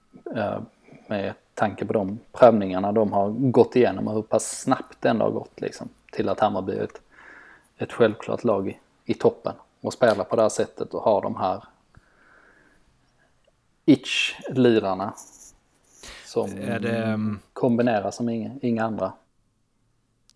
Med 1.07 1.33
tanke 1.53 1.85
på 1.85 1.93
de 1.93 2.19
prövningarna 2.31 2.91
de 2.91 3.13
har 3.13 3.29
gått 3.29 3.75
igenom 3.75 4.07
och 4.07 4.13
hur 4.13 4.21
pass 4.21 4.61
snabbt 4.61 4.97
det 4.99 5.09
ändå 5.09 5.25
har 5.25 5.31
gått 5.31 5.61
liksom 5.61 5.89
till 6.11 6.29
att 6.29 6.39
Hammarby 6.39 6.73
är 6.73 6.83
ett, 6.83 7.01
ett 7.77 7.93
självklart 7.93 8.43
lag 8.43 8.69
i, 8.69 8.79
i 9.05 9.13
toppen 9.13 9.53
och 9.81 9.93
spela 9.93 10.23
på 10.23 10.35
det 10.35 10.41
här 10.41 10.49
sättet 10.49 10.93
och 10.93 11.01
ha 11.01 11.21
de 11.21 11.35
här 11.35 11.63
itch-lirarna 13.85 15.13
som 16.25 16.49
det, 16.55 17.13
um, 17.13 17.39
kombineras 17.53 18.15
som 18.15 18.29
inga, 18.29 18.51
inga 18.61 18.83
andra. 18.83 19.13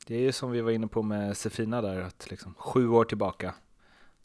Det 0.07 0.15
är 0.15 0.19
ju 0.19 0.31
som 0.31 0.51
vi 0.51 0.61
var 0.61 0.71
inne 0.71 0.87
på 0.87 1.01
med 1.01 1.37
Sefina 1.37 1.81
där, 1.81 2.01
att 2.01 2.29
liksom 2.29 2.53
sju 2.57 2.89
år 2.89 3.03
tillbaka 3.05 3.53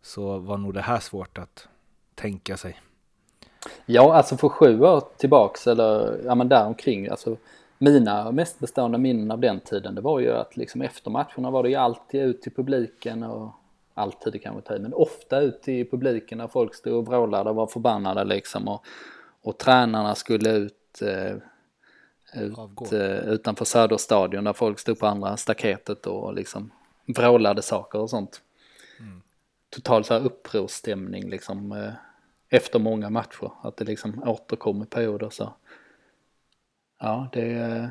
så 0.02 0.38
var 0.38 0.58
nog 0.58 0.74
det 0.74 0.80
här 0.80 1.00
svårt 1.00 1.38
att 1.38 1.68
tänka 2.14 2.56
sig. 2.56 2.80
Ja, 3.86 4.14
alltså 4.14 4.36
för 4.36 4.48
sju 4.48 4.80
år 4.80 5.02
tillbaks 5.16 5.66
eller 5.66 6.20
ja 6.24 6.34
men 6.34 6.48
däromkring, 6.48 7.08
alltså 7.08 7.36
mina 7.78 8.32
mest 8.32 8.58
bestående 8.58 8.98
minnen 8.98 9.30
av 9.30 9.40
den 9.40 9.60
tiden 9.60 9.94
det 9.94 10.00
var 10.00 10.20
ju 10.20 10.32
att 10.32 10.56
liksom 10.56 10.82
efter 10.82 11.10
matcherna 11.10 11.50
var 11.50 11.62
det 11.62 11.68
ju 11.68 11.74
alltid 11.74 12.22
ut 12.22 12.42
till 12.42 12.52
publiken 12.52 13.22
och 13.22 13.50
alltid 13.94 14.42
kanske 14.42 14.68
ta 14.68 14.78
men 14.78 14.94
ofta 14.94 15.40
ut 15.40 15.62
till 15.62 15.90
publiken 15.90 16.38
när 16.38 16.48
folk 16.48 16.74
stod 16.74 16.94
och 16.94 17.06
vrålade 17.06 17.50
och 17.50 17.56
var 17.56 17.66
förbannade 17.66 18.24
liksom 18.24 18.68
och, 18.68 18.84
och 19.42 19.58
tränarna 19.58 20.14
skulle 20.14 20.50
ut, 20.50 21.02
eh, 21.02 21.36
ut 22.36 22.92
eh, 22.92 23.28
utanför 23.28 23.64
Söderstadion 23.64 24.44
där 24.44 24.52
folk 24.52 24.78
stod 24.78 24.98
på 24.98 25.06
andra 25.06 25.36
staketet 25.36 26.06
och 26.06 26.34
liksom 26.34 26.70
vrålade 27.06 27.62
saker 27.62 27.98
och 27.98 28.10
sånt. 28.10 28.40
Mm. 29.00 29.22
Total 29.70 30.04
så 30.04 30.14
här 30.14 30.24
upprorsstämning 30.24 31.30
liksom 31.30 31.72
eh, 31.72 31.92
efter 32.48 32.78
många 32.78 33.10
matcher. 33.10 33.50
Att 33.62 33.76
det 33.76 33.84
liksom 33.84 34.22
återkommer 34.26 34.84
perioder 34.84 35.30
så. 35.30 35.54
Ja, 37.00 37.28
det 37.32 37.52
är, 37.52 37.90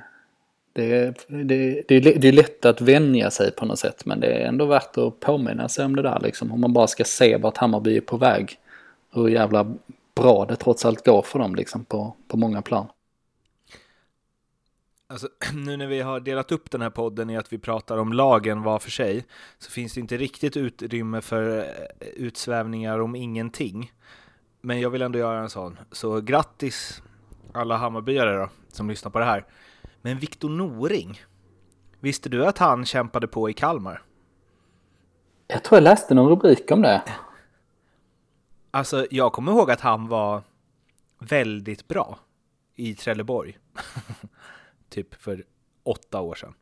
det, 0.73 1.13
det, 1.27 1.81
det, 1.87 1.99
det 1.99 2.27
är 2.27 2.31
lätt 2.31 2.65
att 2.65 2.81
vänja 2.81 3.31
sig 3.31 3.51
på 3.51 3.65
något 3.65 3.79
sätt 3.79 4.05
men 4.05 4.19
det 4.19 4.27
är 4.27 4.47
ändå 4.47 4.65
värt 4.65 4.97
att 4.97 5.19
påminna 5.19 5.69
sig 5.69 5.85
om 5.85 5.95
det 5.95 6.01
där 6.01 6.19
liksom. 6.19 6.51
Om 6.51 6.61
man 6.61 6.73
bara 6.73 6.87
ska 6.87 7.03
se 7.03 7.37
vart 7.37 7.57
Hammarby 7.57 7.97
är 7.97 8.01
på 8.01 8.17
väg. 8.17 8.59
Hur 9.11 9.27
jävla 9.27 9.75
bra 10.15 10.45
det 10.45 10.55
trots 10.55 10.85
allt 10.85 11.05
går 11.05 11.21
för 11.21 11.39
dem 11.39 11.55
liksom 11.55 11.85
på, 11.85 12.13
på 12.27 12.37
många 12.37 12.61
plan. 12.61 12.87
Alltså, 15.07 15.29
nu 15.53 15.77
när 15.77 15.87
vi 15.87 16.01
har 16.01 16.19
delat 16.19 16.51
upp 16.51 16.71
den 16.71 16.81
här 16.81 16.89
podden 16.89 17.29
i 17.29 17.37
att 17.37 17.53
vi 17.53 17.57
pratar 17.57 17.97
om 17.97 18.13
lagen 18.13 18.63
var 18.63 18.79
för 18.79 18.91
sig 18.91 19.25
så 19.57 19.71
finns 19.71 19.93
det 19.93 19.99
inte 19.99 20.17
riktigt 20.17 20.57
utrymme 20.57 21.21
för 21.21 21.57
eh, 21.57 22.07
utsvävningar 22.07 22.99
om 22.99 23.15
ingenting. 23.15 23.91
Men 24.61 24.79
jag 24.79 24.89
vill 24.89 25.01
ändå 25.01 25.19
göra 25.19 25.39
en 25.39 25.49
sån. 25.49 25.79
Så 25.91 26.21
grattis 26.21 27.03
alla 27.53 27.77
Hammarbyare 27.77 28.37
då, 28.37 28.49
som 28.67 28.89
lyssnar 28.89 29.11
på 29.11 29.19
det 29.19 29.25
här. 29.25 29.45
Men 30.01 30.19
Viktor 30.19 30.49
Noring, 30.49 31.21
visste 31.99 32.29
du 32.29 32.45
att 32.45 32.57
han 32.57 32.85
kämpade 32.85 33.27
på 33.27 33.49
i 33.49 33.53
Kalmar? 33.53 34.01
Jag 35.47 35.63
tror 35.63 35.77
jag 35.77 35.83
läste 35.83 36.13
någon 36.13 36.29
rubrik 36.29 36.71
om 36.71 36.81
det. 36.81 37.03
Alltså, 38.71 39.07
jag 39.11 39.33
kommer 39.33 39.51
ihåg 39.51 39.71
att 39.71 39.81
han 39.81 40.07
var 40.07 40.41
väldigt 41.19 41.87
bra 41.87 42.19
i 42.75 42.95
Trelleborg. 42.95 43.57
typ 44.95 45.15
för 45.15 45.43
åtta 45.83 46.21
år 46.21 46.35
sedan. 46.35 46.53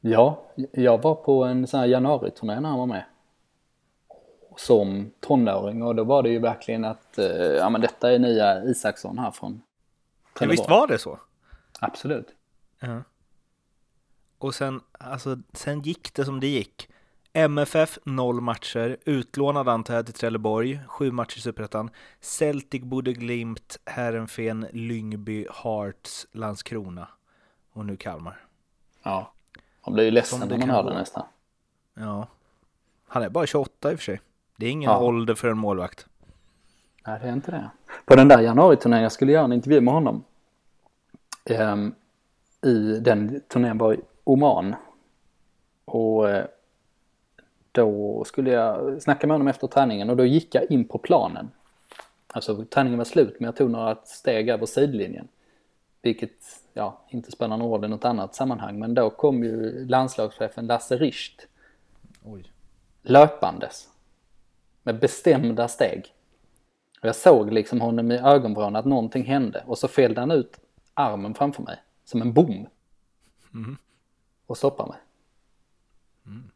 Ja, 0.00 0.42
jag 0.72 1.02
var 1.02 1.14
på 1.14 1.44
en 1.44 1.66
sån 1.66 1.80
här 1.80 1.86
januariturné 1.86 2.60
när 2.60 2.68
han 2.68 2.78
var 2.78 2.86
med. 2.86 3.04
Som 4.56 5.10
tonåring 5.20 5.82
och 5.82 5.94
då 5.94 6.04
var 6.04 6.22
det 6.22 6.28
ju 6.28 6.38
verkligen 6.38 6.84
att, 6.84 7.18
eh, 7.18 7.26
ja 7.26 7.70
men 7.70 7.80
detta 7.80 8.12
är 8.12 8.18
nya 8.18 8.64
Isaksson 8.64 9.18
här 9.18 9.30
från 9.30 9.62
Trelleborg. 10.38 10.56
Ja, 10.58 10.62
visst 10.62 10.70
var 10.70 10.86
det 10.86 10.98
så? 10.98 11.18
Absolut. 11.80 12.26
Ja. 12.80 13.02
Och 14.38 14.54
sen, 14.54 14.80
alltså, 14.92 15.38
sen 15.52 15.82
gick 15.82 16.14
det 16.14 16.24
som 16.24 16.40
det 16.40 16.46
gick. 16.46 16.88
MFF 17.32 17.98
noll 18.04 18.40
matcher, 18.40 18.96
utlånad 19.04 19.68
antar 19.68 19.94
jag 19.94 20.06
till 20.06 20.14
Trelleborg, 20.14 20.80
sju 20.86 21.12
matcher 21.12 21.38
i 21.38 21.40
Superettan. 21.40 21.90
Celtic, 22.20 22.82
Bode 22.82 23.12
Glimt, 23.12 23.78
Herrenfen, 23.84 24.66
Lyngby, 24.72 25.46
Hearts, 25.62 26.26
Landskrona 26.32 27.08
och 27.80 27.86
nu 27.86 27.96
Kalmar. 27.96 28.36
Ja, 29.02 29.32
man 29.86 29.94
blir 29.94 30.04
ju 30.04 30.10
ledsen 30.10 30.48
när 30.48 30.58
man 30.58 30.70
hör 30.70 30.84
det 30.84 30.94
nästan. 30.94 31.26
Ja, 31.94 32.26
han 33.06 33.22
är 33.22 33.28
bara 33.28 33.46
28 33.46 33.92
i 33.92 33.94
och 33.94 33.98
för 33.98 34.04
sig. 34.04 34.20
Det 34.56 34.66
är 34.66 34.70
ingen 34.70 34.90
ja. 34.90 35.00
ålder 35.00 35.34
för 35.34 35.48
en 35.48 35.58
målvakt. 35.58 36.06
Nej, 37.06 37.20
det 37.22 37.28
är 37.28 37.32
inte 37.32 37.50
det. 37.50 37.70
På 38.04 38.16
den 38.16 38.28
där 38.28 38.40
januariturnén, 38.40 39.02
jag 39.02 39.12
skulle 39.12 39.32
göra 39.32 39.44
en 39.44 39.52
intervju 39.52 39.80
med 39.80 39.94
honom. 39.94 40.24
Um, 41.50 41.94
I 42.62 42.98
den 43.00 43.40
turnén 43.48 43.78
var 43.78 43.94
i 43.94 44.00
Oman. 44.24 44.74
Och 45.84 46.24
uh, 46.24 46.42
då 47.72 48.24
skulle 48.24 48.50
jag 48.50 49.02
snacka 49.02 49.26
med 49.26 49.34
honom 49.34 49.48
efter 49.48 49.66
träningen 49.66 50.10
och 50.10 50.16
då 50.16 50.24
gick 50.24 50.54
jag 50.54 50.70
in 50.70 50.88
på 50.88 50.98
planen. 50.98 51.50
Alltså 52.26 52.64
träningen 52.64 52.98
var 52.98 53.04
slut 53.04 53.36
men 53.40 53.46
jag 53.46 53.56
tog 53.56 53.70
några 53.70 53.96
steg 54.04 54.48
över 54.48 54.66
sidlinjen. 54.66 55.28
Vilket, 56.02 56.59
ja, 56.74 57.04
inte 57.08 57.32
spelar 57.32 57.56
någon 57.56 57.70
roll 57.70 57.84
i 57.84 57.88
något 57.88 58.04
annat 58.04 58.34
sammanhang. 58.34 58.78
Men 58.78 58.94
då 58.94 59.10
kom 59.10 59.44
ju 59.44 59.84
landslagschefen 59.86 60.66
Lasse 60.66 60.96
Richt. 60.96 61.48
Oj. 62.24 62.52
Löpandes. 63.02 63.88
Med 64.82 65.00
bestämda 65.00 65.68
steg. 65.68 66.14
Och 67.00 67.08
jag 67.08 67.16
såg 67.16 67.52
liksom 67.52 67.80
honom 67.80 68.10
i 68.10 68.18
ögonvrån 68.18 68.76
att 68.76 68.84
någonting 68.84 69.24
hände. 69.24 69.64
Och 69.66 69.78
så 69.78 69.88
fällde 69.88 70.20
han 70.20 70.30
ut 70.30 70.60
armen 70.94 71.34
framför 71.34 71.62
mig. 71.62 71.82
Som 72.04 72.22
en 72.22 72.32
bom. 72.32 72.66
Mm. 73.54 73.76
Och 74.46 74.56
stoppade 74.56 74.88
mig. 74.88 74.98
Mm. 76.26 76.50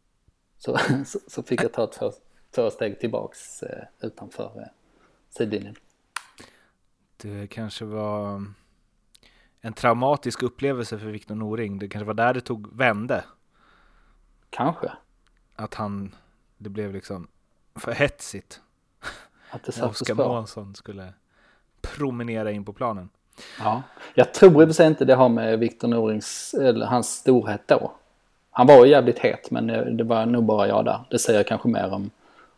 Så, 0.58 0.78
så, 1.06 1.18
så, 1.26 1.42
fick 1.42 1.62
jag 1.62 1.72
ta 1.72 1.86
två, 1.86 2.12
två 2.50 2.70
steg 2.70 3.00
tillbaks 3.00 3.62
eh, 3.62 3.84
utanför 4.00 4.52
eh, 4.56 4.68
sidlinjen. 5.30 5.74
Det 7.16 7.46
kanske 7.46 7.84
var 7.84 8.44
en 9.64 9.72
traumatisk 9.72 10.42
upplevelse 10.42 10.98
för 10.98 11.06
Viktor 11.06 11.34
Noring. 11.34 11.78
Det 11.78 11.88
kanske 11.88 12.06
var 12.06 12.14
där 12.14 12.34
det 12.34 12.40
tog 12.40 12.76
vände. 12.76 13.24
Kanske. 14.50 14.92
Att 15.56 15.74
han, 15.74 16.14
det 16.58 16.68
blev 16.68 16.92
liksom 16.92 17.26
för 17.74 17.92
hetsigt. 17.92 18.60
Att 19.50 19.64
det 19.64 19.72
satt 19.72 19.90
Oskar 19.90 20.14
Månsson 20.14 20.74
skulle 20.74 21.12
promenera 21.80 22.50
in 22.50 22.64
på 22.64 22.72
planen. 22.72 23.08
Ja, 23.58 23.82
jag 24.14 24.34
tror 24.34 24.62
i 24.62 24.64
och 24.64 24.68
för 24.68 24.72
sig 24.72 24.86
inte 24.86 25.04
det 25.04 25.14
har 25.14 25.28
med 25.28 25.58
Viktor 25.58 25.88
Norings, 25.88 26.54
eller 26.54 26.86
hans 26.86 27.08
storhet 27.08 27.68
då. 27.68 27.92
Han 28.50 28.66
var 28.66 28.86
jävligt 28.86 29.18
het 29.18 29.50
men 29.50 29.96
det 29.96 30.04
var 30.04 30.26
nog 30.26 30.44
bara 30.44 30.68
jag 30.68 30.84
där. 30.84 31.04
Det 31.10 31.18
säger 31.18 31.42
kanske 31.42 31.68
mer 31.68 31.90
om, 31.92 32.10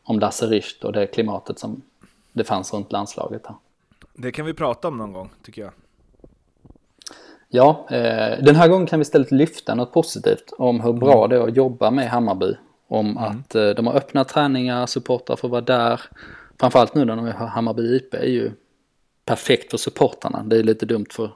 om 0.02 0.18
Lasse 0.18 0.46
Richt 0.46 0.84
och 0.84 0.92
det 0.92 1.06
klimatet 1.06 1.58
som 1.58 1.82
det 2.32 2.44
fanns 2.44 2.72
runt 2.72 2.92
landslaget 2.92 3.46
här. 3.46 3.56
Det 4.14 4.32
kan 4.32 4.46
vi 4.46 4.54
prata 4.54 4.88
om 4.88 4.98
någon 4.98 5.12
gång 5.12 5.30
tycker 5.42 5.62
jag. 5.62 5.72
Ja, 7.48 7.86
eh, 7.90 8.44
den 8.44 8.56
här 8.56 8.68
gången 8.68 8.86
kan 8.86 8.98
vi 8.98 9.02
istället 9.02 9.32
lyfta 9.32 9.74
något 9.74 9.92
positivt 9.92 10.52
om 10.58 10.80
hur 10.80 10.92
bra 10.92 11.24
mm. 11.24 11.30
det 11.30 11.36
är 11.36 11.48
att 11.48 11.56
jobba 11.56 11.90
med 11.90 12.10
Hammarby. 12.10 12.56
Om 12.88 13.10
mm. 13.10 13.22
att 13.22 13.54
eh, 13.54 13.68
de 13.68 13.86
har 13.86 13.94
öppna 13.94 14.24
träningar, 14.24 14.86
supportrar 14.86 15.36
får 15.36 15.48
vara 15.48 15.60
där. 15.60 16.00
Framförallt 16.60 16.94
nu 16.94 17.04
när 17.04 17.16
de 17.16 17.26
har 17.26 17.46
Hammarby 17.46 17.96
IP 17.96 18.14
är 18.14 18.28
ju 18.28 18.52
perfekt 19.24 19.70
för 19.70 19.78
supportarna. 19.78 20.42
Det 20.42 20.56
är 20.56 20.62
lite 20.62 20.86
dumt 20.86 21.06
för, 21.10 21.32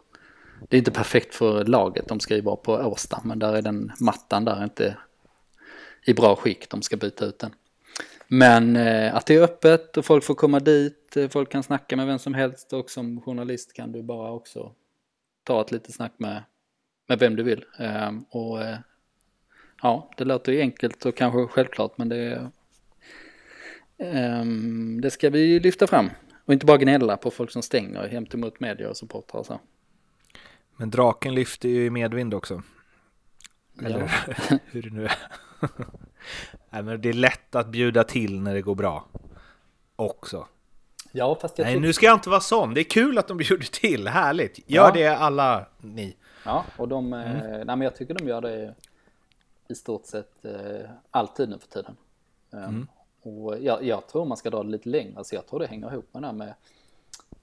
det 0.69 0.77
är 0.77 0.79
inte 0.79 0.91
perfekt 0.91 1.35
för 1.35 1.65
laget. 1.65 2.09
De 2.09 2.21
ska 2.21 2.35
ju 2.35 2.41
vara 2.41 2.57
på 2.57 2.73
Årsta, 2.73 3.21
men 3.25 3.39
där 3.39 3.55
är 3.55 3.63
den 3.63 3.93
mattan 4.01 4.45
där 4.45 4.65
inte 4.65 4.97
i 6.07 6.15
bra 6.15 6.37
skick. 6.37 6.71
De 6.71 6.83
ska 6.83 6.97
byta 6.97 7.25
ut 7.25 7.39
den. 7.39 7.51
Men 8.29 8.77
eh, 8.77 9.15
att 9.15 9.27
det 9.27 9.35
är 9.35 9.43
öppet 9.43 9.97
och 9.97 10.05
folk 10.05 10.25
får 10.25 10.35
komma 10.35 10.61
dit, 10.61 11.17
eh, 11.17 11.29
folk 11.29 11.53
kan 11.53 11.63
snacka 11.63 11.97
med 11.97 12.07
vem 12.07 12.19
som 12.19 12.35
helst 12.35 12.73
och 12.73 12.91
som 12.91 13.21
journalist 13.21 13.73
kan 13.73 13.93
du 13.93 14.03
bara 14.03 14.33
också 14.33 14.73
ta 15.51 15.61
ett 15.61 15.73
litet 15.73 15.95
snack 15.95 16.13
med, 16.17 16.43
med 17.09 17.19
vem 17.19 17.37
du 17.37 17.43
vill. 17.43 17.65
Eh, 17.79 18.11
och 18.31 18.63
eh, 18.63 18.79
ja, 19.83 20.11
det 20.17 20.25
låter 20.25 20.53
ju 20.53 20.61
enkelt 20.61 21.07
och 21.07 21.17
kanske 21.17 21.47
självklart 21.47 21.99
men 21.99 22.09
det, 22.09 22.51
ehm, 23.99 25.01
det 25.01 25.11
ska 25.11 25.31
vi 25.31 25.61
lyfta 25.61 25.87
fram. 25.87 26.11
Och 26.45 26.53
inte 26.53 26.67
bara 26.67 26.77
gnälla 26.77 27.17
på 27.17 27.31
folk 27.31 27.51
som 27.51 27.63
stänger 27.63 28.09
jämt 28.13 28.35
emot 28.35 28.61
media 28.61 28.91
och 28.91 28.97
supportrar 28.97 29.41
och 29.41 29.47
så. 29.47 29.61
Men 30.77 30.91
draken 30.91 31.35
lyfter 31.35 31.69
ju 31.69 31.85
i 31.85 31.91
medvind 31.91 32.35
också. 32.35 32.63
Eller 33.85 34.01
Ja. 34.01 34.59
hur 34.67 34.83
det 34.83 34.91
nu 34.91 35.05
är. 35.05 35.17
Nej, 36.71 36.83
men 36.83 37.01
det 37.01 37.09
är 37.09 37.13
lätt 37.13 37.55
att 37.55 37.69
bjuda 37.69 38.05
till 38.05 38.41
när 38.41 38.55
det 38.55 38.63
går 38.63 38.75
bra. 38.75 39.09
Också. 39.97 40.47
Ja, 41.13 41.35
fast 41.41 41.59
jag 41.59 41.65
Nej, 41.65 41.75
tror... 41.75 41.83
nu 41.83 41.93
ska 41.93 42.07
jag 42.07 42.17
inte 42.17 42.31
vara 42.31 42.41
sån. 42.41 42.75
Det 42.75 42.81
är 42.81 42.85
kul 42.85 43.19
att 43.19 43.29
de 43.29 43.37
bjuder 43.37 43.67
till. 43.81 44.09
Härligt. 44.09 44.71
Gör 44.71 44.85
Ja. 44.85 44.91
det 44.95 45.07
alla 45.17 45.67
ni. 45.79 46.17
Ja, 46.45 46.65
och 46.77 46.89
de, 46.89 47.13
eh, 47.13 47.21
nej 47.43 47.65
men 47.65 47.81
jag 47.81 47.97
tycker 47.97 48.15
de 48.15 48.29
gör 48.29 48.41
det 48.41 48.75
i 49.69 49.75
stort 49.75 50.07
sett 50.07 50.45
eh, 50.45 50.91
alltid 51.11 51.49
nu 51.49 51.59
för 51.59 51.69
tiden. 51.69 51.97
Um, 52.51 52.89
Och 53.23 53.59
jag, 53.61 53.83
jag 53.85 54.07
tror 54.07 54.25
man 54.25 54.37
ska 54.37 54.51
dra 54.51 54.63
det 54.63 54.71
lite 54.71 54.89
längre, 54.89 55.13
alltså 55.17 55.35
jag 55.35 55.47
tror 55.47 55.61
det 55.61 55.67
hänger 55.67 55.93
ihop 55.93 56.09
med 56.13 56.23
det 56.23 56.27
här 56.27 56.35
med 56.35 56.55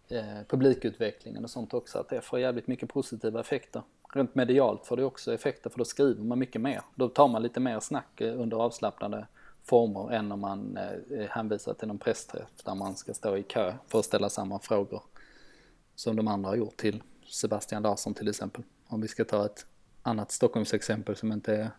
eh, 0.10 0.43
publikutvecklingen 0.47 1.43
och 1.43 1.49
sånt 1.49 1.73
också, 1.73 1.99
att 1.99 2.10
det 2.10 2.21
får 2.21 2.39
jävligt 2.39 2.67
mycket 2.67 2.89
positiva 2.89 3.39
effekter. 3.39 3.82
Rent 4.13 4.36
medialt 4.36 4.86
får 4.86 4.97
det 4.97 5.03
också 5.03 5.34
effekter 5.34 5.69
för 5.69 5.77
då 5.77 5.86
skriver 5.86 6.23
man 6.23 6.39
mycket 6.39 6.62
mer. 6.62 6.82
Då 6.95 7.08
tar 7.10 7.27
man 7.27 7.43
lite 7.43 7.60
mer 7.60 7.80
snack 7.80 8.21
eh, 8.21 8.41
under 8.41 8.58
avslappnade 8.58 9.27
former 9.67 10.13
än 10.13 10.32
om 10.32 10.39
man 10.39 10.77
eh, 10.77 11.30
hänvisar 11.30 11.73
till 11.73 11.88
någon 11.88 11.97
pressträff 11.97 12.49
där 12.65 12.75
man 12.75 12.95
ska 12.95 13.13
stå 13.13 13.38
i 13.38 13.43
kö 13.43 13.73
för 13.88 13.99
att 13.99 14.06
ställa 14.06 14.30
samma 14.30 14.60
frågor 14.60 15.03
som 15.95 16.15
de 16.15 16.27
andra 16.27 16.49
har 16.49 16.56
gjort 16.56 16.77
till 16.77 17.03
Sebastian 17.25 17.84
Larsson 17.84 18.13
till 18.13 18.27
exempel. 18.27 18.63
Om 18.88 19.01
vi 19.01 19.08
ska 19.08 19.25
ta 19.25 19.45
ett 19.45 19.65
annat 20.01 20.32
Stockholmsexempel 20.32 21.15
som 21.15 21.32
inte 21.32 21.56
är, 21.56 21.69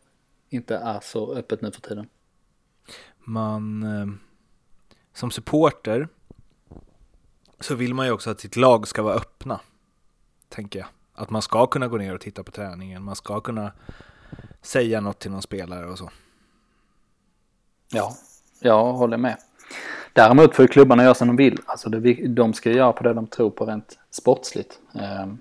inte 0.49 0.77
är 0.77 1.01
så 1.01 1.35
öppet 1.35 1.63
nu 1.63 1.73
för 1.73 1.81
tiden. 1.81 2.09
Man, 3.19 3.83
eh, 3.83 4.07
som 5.15 5.31
supporter 5.31 6.09
så 7.61 7.75
vill 7.75 7.95
man 7.95 8.07
ju 8.07 8.13
också 8.13 8.31
att 8.31 8.41
sitt 8.41 8.57
lag 8.57 8.89
ska 8.89 9.03
vara 9.03 9.15
öppna. 9.15 9.61
Tänker 10.49 10.79
jag. 10.79 10.89
Att 11.13 11.31
man 11.31 11.43
ska 11.43 11.67
kunna 11.67 11.89
gå 11.89 11.97
ner 11.97 12.15
och 12.15 12.21
titta 12.21 12.43
på 12.43 12.51
träningen. 12.51 13.03
Man 13.03 13.17
ska 13.17 13.41
kunna 13.41 13.73
säga 14.63 15.01
något 15.01 15.19
till 15.19 15.31
någon 15.31 15.43
spelare 15.43 15.87
och 15.87 15.99
så. 15.99 16.11
Ja, 17.93 18.17
jag 18.61 18.93
håller 18.93 19.17
med. 19.17 19.37
Däremot 20.13 20.57
får 20.57 20.67
klubbarna 20.67 21.03
göra 21.03 21.15
som 21.15 21.29
de 21.29 21.37
vill. 21.37 21.59
Alltså 21.67 21.89
de 22.29 22.53
ska 22.55 22.71
göra 22.71 22.93
på 22.93 23.03
det 23.05 23.13
de 23.15 23.27
tror 23.27 23.51
på 23.51 23.67
rent 23.67 23.99
sportsligt. 24.11 24.79
Ehm, 24.95 25.39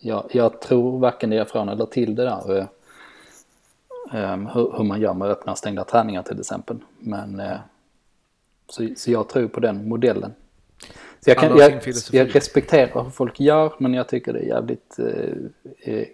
Jag, 0.00 0.24
jag 0.32 0.60
tror 0.60 0.98
varken 0.98 1.30
det 1.30 1.36
är 1.38 1.44
från 1.44 1.68
eller 1.68 1.86
till 1.86 2.14
det 2.14 2.22
där. 2.24 2.58
eh, 2.58 2.66
ehm, 4.32 4.46
Hur, 4.46 4.72
hur 4.76 4.84
man 4.84 5.00
gör 5.00 5.14
med 5.14 5.28
öppna 5.28 5.52
och 5.52 5.58
stängda 5.58 5.84
träningar 5.84 6.22
till 6.22 6.40
exempel. 6.40 6.76
Men 6.98 7.40
eh, 7.40 7.58
så, 8.68 8.88
så 8.96 9.10
jag 9.10 9.28
tror 9.28 9.48
på 9.48 9.60
den 9.60 9.88
modellen. 9.88 10.34
Så 11.20 11.30
jag, 11.30 11.38
kan, 11.38 11.56
jag, 11.58 11.82
jag 12.12 12.36
respekterar 12.36 13.02
hur 13.04 13.10
folk 13.10 13.40
gör 13.40 13.72
men 13.78 13.94
jag 13.94 14.08
tycker 14.08 14.32
det 14.32 14.38
är 14.38 14.46
jävligt 14.48 14.98
eh, 14.98 15.94
eh, 15.94 16.06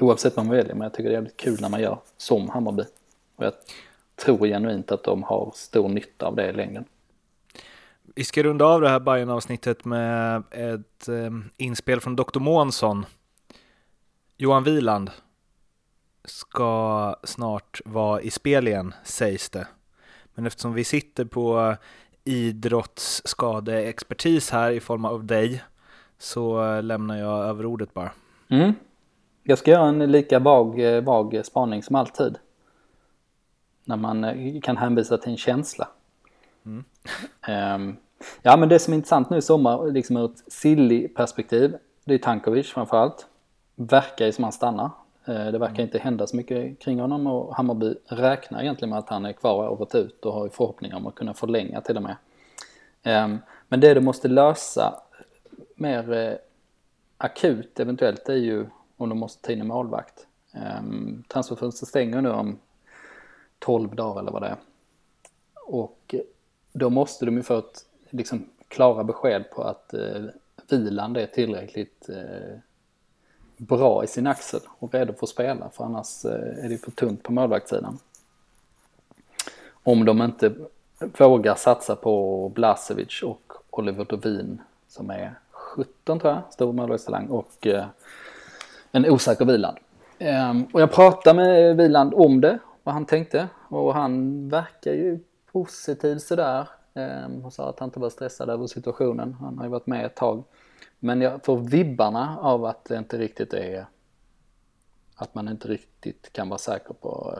oavsett 0.00 0.36
vad 0.36 0.46
man 0.46 0.56
väljer 0.56 0.74
men 0.74 0.82
jag 0.82 0.92
tycker 0.92 1.04
det 1.04 1.10
är 1.14 1.18
jävligt 1.18 1.36
kul 1.36 1.58
när 1.60 1.68
man 1.68 1.80
gör 1.80 1.98
som 2.16 2.48
Hammarby. 2.50 2.82
Och 3.36 3.44
jag 3.44 3.52
tror 4.24 4.46
genuint 4.46 4.92
att 4.92 5.04
de 5.04 5.22
har 5.22 5.52
stor 5.54 5.88
nytta 5.88 6.26
av 6.26 6.36
det 6.36 6.48
i 6.48 6.52
längden. 6.52 6.84
Vi 8.14 8.24
ska 8.24 8.42
runda 8.42 8.64
av 8.64 8.80
det 8.80 8.88
här 8.88 9.00
bayern 9.00 9.30
avsnittet 9.30 9.84
med 9.84 10.42
ett 10.50 11.08
eh, 11.08 11.30
inspel 11.56 12.00
från 12.00 12.16
Dr. 12.16 12.40
Månsson. 12.40 13.06
Johan 14.36 14.64
Wieland 14.64 15.10
ska 16.24 17.16
snart 17.24 17.80
vara 17.84 18.20
i 18.20 18.30
spel 18.30 18.68
igen, 18.68 18.94
sägs 19.04 19.50
det. 19.50 19.66
Men 20.34 20.46
eftersom 20.46 20.74
vi 20.74 20.84
sitter 20.84 21.24
på 21.24 21.76
idrottsskadeexpertis 22.24 24.50
här 24.50 24.70
i 24.70 24.80
form 24.80 25.04
av 25.04 25.24
dig 25.24 25.62
så 26.18 26.80
lämnar 26.80 27.18
jag 27.18 27.44
över 27.44 27.66
ordet 27.66 27.94
bara. 27.94 28.10
Mm. 28.48 28.72
Jag 29.42 29.58
ska 29.58 29.70
göra 29.70 29.88
en 29.88 30.12
lika 30.12 30.38
vag, 30.38 30.80
eh, 30.80 31.02
vag 31.02 31.40
spaning 31.44 31.82
som 31.82 31.96
alltid. 31.96 32.38
När 33.84 33.96
man 33.96 34.24
eh, 34.24 34.60
kan 34.60 34.76
hänvisa 34.76 35.18
till 35.18 35.30
en 35.30 35.36
känsla. 35.36 35.88
Ehm, 37.46 37.96
ja 38.42 38.56
men 38.56 38.68
det 38.68 38.78
som 38.78 38.92
är 38.92 38.96
intressant 38.96 39.30
nu 39.30 39.36
i 39.36 39.42
sommar, 39.42 39.90
liksom 39.90 40.16
ur 40.16 40.24
ett 40.24 40.52
silly-perspektiv, 40.52 41.76
det 42.04 42.14
är 42.14 42.18
Tankovic 42.18 42.70
framförallt. 42.70 43.26
Verkar 43.74 44.26
ju 44.26 44.32
som 44.32 44.44
han 44.44 44.52
stannar. 44.52 44.90
Eh, 45.24 45.46
det 45.46 45.58
verkar 45.58 45.82
inte 45.82 45.98
hända 45.98 46.26
så 46.26 46.36
mycket 46.36 46.78
kring 46.78 47.00
honom 47.00 47.26
och 47.26 47.56
Hammarby 47.56 47.94
räknar 48.06 48.62
egentligen 48.62 48.90
med 48.90 48.98
att 48.98 49.08
han 49.08 49.24
är 49.24 49.32
kvar 49.32 49.68
året 49.68 49.94
ut 49.94 50.26
och 50.26 50.32
har 50.32 50.44
ju 50.44 50.50
förhoppningar 50.50 50.96
om 50.96 51.06
att 51.06 51.14
kunna 51.14 51.34
förlänga 51.34 51.80
till 51.80 51.96
och 51.96 52.02
med. 52.02 52.16
Ehm, 53.02 53.38
men 53.68 53.80
det 53.80 53.94
du 53.94 54.00
måste 54.00 54.28
lösa 54.28 54.94
mer 55.74 56.12
eh, 56.12 56.34
akut 57.18 57.80
eventuellt 57.80 58.28
är 58.28 58.34
ju 58.34 58.66
om 58.96 59.08
de 59.08 59.18
måste 59.18 59.46
ta 59.46 59.52
in 59.52 59.60
en 59.60 59.66
målvakt. 59.66 60.26
Um, 60.54 61.24
transferfönstret 61.28 61.88
stänger 61.88 62.20
nu 62.20 62.30
om 62.30 62.58
12 63.64 63.94
dagar 63.94 64.20
eller 64.20 64.32
vad 64.32 64.42
det 64.42 64.48
är. 64.48 64.56
Och 65.66 66.14
då 66.72 66.90
måste 66.90 67.24
de 67.24 67.36
ju 67.36 67.42
få 67.42 67.58
ett 67.58 67.84
liksom, 68.10 68.48
klara 68.68 69.04
besked 69.04 69.50
på 69.50 69.62
att 69.62 69.94
eh, 69.94 70.24
vilan 70.68 71.16
är 71.16 71.26
tillräckligt 71.26 72.08
eh, 72.08 72.58
bra 73.56 74.04
i 74.04 74.06
sin 74.06 74.26
axel 74.26 74.60
och 74.78 74.94
redo 74.94 75.12
för 75.12 75.26
att 75.26 75.30
spela 75.30 75.70
för 75.70 75.84
annars 75.84 76.24
eh, 76.24 76.64
är 76.64 76.68
det 76.68 76.78
för 76.78 76.90
tunt 76.90 77.22
på 77.22 77.32
målvaktssidan. 77.32 77.98
Om 79.82 80.04
de 80.04 80.22
inte 80.22 80.52
vågar 81.18 81.54
satsa 81.54 81.96
på 81.96 82.48
Blasevic 82.54 83.22
och 83.22 83.52
Oliver 83.70 84.04
Dovin 84.04 84.60
som 84.88 85.10
är 85.10 85.34
17 85.50 86.18
tror 86.20 86.32
jag, 86.32 86.42
stor 86.52 86.72
målvaktstalang 86.72 87.26
och 87.26 87.66
eh, 87.66 87.84
en 88.92 89.10
osäker 89.10 89.44
Viland. 89.44 89.76
Ehm, 90.18 90.64
och 90.72 90.80
jag 90.80 90.92
pratade 90.92 91.36
med 91.36 91.76
Viland 91.76 92.14
om 92.14 92.40
det, 92.40 92.58
vad 92.82 92.94
han 92.94 93.06
tänkte 93.06 93.48
och 93.68 93.94
han 93.94 94.48
verkar 94.48 94.92
ju 94.92 95.18
positiv 95.52 96.18
sådär. 96.18 96.68
Ehm, 96.94 97.44
och 97.44 97.52
sa 97.52 97.68
att 97.68 97.78
han 97.78 97.88
inte 97.88 98.00
var 98.00 98.10
stressad 98.10 98.50
över 98.50 98.66
situationen, 98.66 99.34
han 99.34 99.58
har 99.58 99.64
ju 99.64 99.70
varit 99.70 99.86
med 99.86 100.06
ett 100.06 100.16
tag. 100.16 100.44
Men 100.98 101.20
jag 101.20 101.44
får 101.44 101.58
vibbarna 101.58 102.38
av 102.38 102.64
att 102.64 102.84
det 102.84 102.96
inte 102.96 103.18
riktigt 103.18 103.54
är 103.54 103.86
att 105.14 105.34
man 105.34 105.48
inte 105.48 105.68
riktigt 105.68 106.32
kan 106.32 106.48
vara 106.48 106.58
säker 106.58 106.94
på 106.94 107.38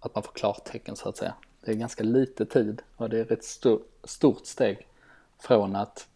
att 0.00 0.14
man 0.14 0.22
får 0.24 0.32
klartecken 0.32 0.96
så 0.96 1.08
att 1.08 1.16
säga. 1.16 1.34
Det 1.60 1.70
är 1.70 1.74
ganska 1.74 2.04
lite 2.04 2.46
tid 2.46 2.82
och 2.96 3.08
det 3.08 3.18
är 3.18 3.32
ett 3.32 3.44
stor, 3.44 3.82
stort 4.04 4.46
steg 4.46 4.86
från 5.38 5.76
att 5.76 6.08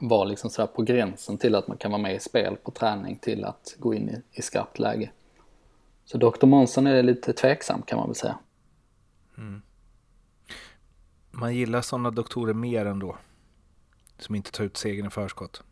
vara 0.00 0.24
liksom 0.24 0.50
sådär 0.50 0.66
på 0.66 0.82
gränsen 0.82 1.38
till 1.38 1.54
att 1.54 1.68
man 1.68 1.76
kan 1.76 1.90
vara 1.90 2.02
med 2.02 2.14
i 2.14 2.20
spel 2.20 2.56
på 2.56 2.70
träning 2.70 3.18
till 3.18 3.44
att 3.44 3.76
gå 3.78 3.94
in 3.94 4.08
i, 4.08 4.38
i 4.38 4.42
skarpt 4.42 4.78
läge. 4.78 5.10
Så 6.12 6.18
Dr. 6.18 6.46
Månsson 6.46 6.86
är 6.86 7.02
lite 7.02 7.32
tveksam 7.32 7.82
kan 7.82 7.98
man 7.98 8.08
väl 8.08 8.14
säga. 8.14 8.38
Man 11.30 11.54
gillar 11.54 11.80
sådana 11.80 12.10
doktorer 12.10 12.54
mer 12.54 12.86
ändå. 12.86 13.16
Som 14.18 14.34
inte 14.34 14.52
tar 14.52 14.64
ut 14.64 14.76
segern 14.76 15.06
i 15.06 15.10
förskott. 15.10 15.62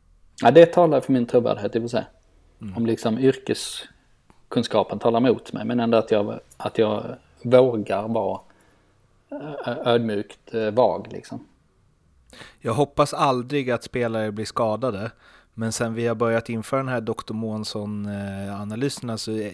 Ja, 0.42 0.50
det 0.50 0.66
talar 0.66 1.00
för 1.00 1.12
min 1.12 1.26
trovärdighet 1.26 1.76
i 1.76 1.79
och 1.79 1.83
för 1.83 1.88
sig. 1.88 2.05
Om 2.76 2.87
liksom 2.87 3.18
yrkeskunskapen 3.18 4.98
talar 4.98 5.20
emot 5.20 5.53
mig 5.53 5.64
men 5.64 5.81
ändå 5.81 5.98
att 5.98 6.11
jag, 6.11 6.40
att 6.57 6.79
jag 6.79 7.16
vågar 7.42 8.09
vara 8.09 8.40
ödmjukt 9.66 10.55
eh, 10.55 10.70
vag 10.70 11.09
liksom. 11.11 11.46
Jag 12.59 12.74
hoppas 12.74 13.14
aldrig 13.14 13.70
att 13.70 13.84
spelare 13.84 14.32
blir 14.32 14.45
skadade. 14.45 15.11
Men 15.55 15.72
sen 15.72 15.94
vi 15.94 16.07
har 16.07 16.14
börjat 16.14 16.48
införa 16.48 16.80
den 16.80 16.88
här 16.88 17.01
Dr. 17.01 17.32
Månsson-analyserna 17.32 19.18
så 19.18 19.32
eh, 19.32 19.53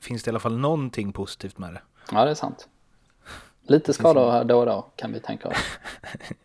finns 0.00 0.22
det 0.22 0.28
i 0.28 0.30
alla 0.30 0.40
fall 0.40 0.58
någonting 0.58 1.12
positivt 1.12 1.58
med 1.58 1.74
det. 1.74 1.82
Ja, 2.10 2.24
det 2.24 2.30
är 2.30 2.34
sant. 2.34 2.68
Lite 3.62 3.92
skador 3.92 4.30
här 4.30 4.44
då 4.44 4.58
och 4.58 4.66
då 4.66 4.92
kan 4.96 5.12
vi 5.12 5.20
tänka 5.20 5.48
oss. 5.48 5.56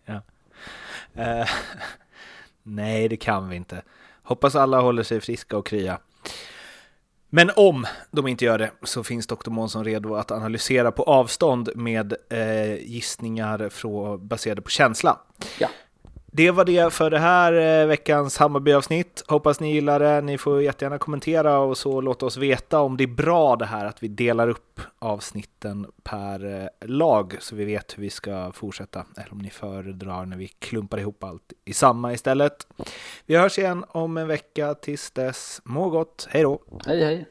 Eh, 1.13 1.47
nej, 2.63 3.09
det 3.09 3.17
kan 3.17 3.49
vi 3.49 3.55
inte. 3.55 3.81
Hoppas 4.23 4.55
alla 4.55 4.81
håller 4.81 5.03
sig 5.03 5.21
friska 5.21 5.57
och 5.57 5.65
krya. 5.65 5.99
Men 7.29 7.51
om 7.55 7.85
de 8.11 8.27
inte 8.27 8.45
gör 8.45 8.57
det 8.57 8.71
så 8.83 9.03
finns 9.03 9.27
Dr. 9.27 9.49
Månsson 9.49 9.85
redo 9.85 10.15
att 10.15 10.31
analysera 10.31 10.91
på 10.91 11.03
avstånd 11.03 11.69
med 11.75 12.13
eh, 12.29 12.75
gissningar 12.75 13.69
från, 13.69 14.27
baserade 14.27 14.61
på 14.61 14.69
känsla. 14.69 15.19
Ja. 15.59 15.69
Det 16.31 16.51
var 16.51 16.65
det 16.65 16.93
för 16.93 17.09
det 17.09 17.19
här 17.19 17.81
eh, 17.81 17.87
veckans 17.87 18.37
Hammarby-avsnitt. 18.37 19.23
Hoppas 19.27 19.59
ni 19.59 19.73
gillar 19.73 19.99
det. 19.99 20.21
Ni 20.21 20.37
får 20.37 20.61
jättegärna 20.61 20.97
kommentera 20.97 21.59
och 21.59 21.77
så 21.77 22.01
låta 22.01 22.25
oss 22.25 22.37
veta 22.37 22.79
om 22.79 22.97
det 22.97 23.03
är 23.03 23.07
bra 23.07 23.55
det 23.55 23.65
här 23.65 23.85
att 23.85 24.03
vi 24.03 24.07
delar 24.07 24.49
upp 24.49 24.81
avsnitten 24.99 25.87
per 26.03 26.61
eh, 26.61 26.87
lag 26.87 27.37
så 27.39 27.55
vi 27.55 27.65
vet 27.65 27.97
hur 27.97 28.01
vi 28.03 28.09
ska 28.09 28.51
fortsätta. 28.51 29.05
Eller 29.17 29.31
om 29.31 29.39
ni 29.39 29.49
föredrar 29.49 30.25
när 30.25 30.37
vi 30.37 30.47
klumpar 30.47 30.97
ihop 30.97 31.23
allt 31.23 31.53
i 31.65 31.73
samma 31.73 32.13
istället. 32.13 32.67
Vi 33.25 33.35
hörs 33.35 33.59
igen 33.59 33.85
om 33.87 34.17
en 34.17 34.27
vecka. 34.27 34.73
Tills 34.73 35.11
dess, 35.11 35.61
må 35.63 35.89
gott. 35.89 36.27
Hej 36.29 36.43
då! 36.43 36.61
Hej 36.85 37.03
hej! 37.03 37.25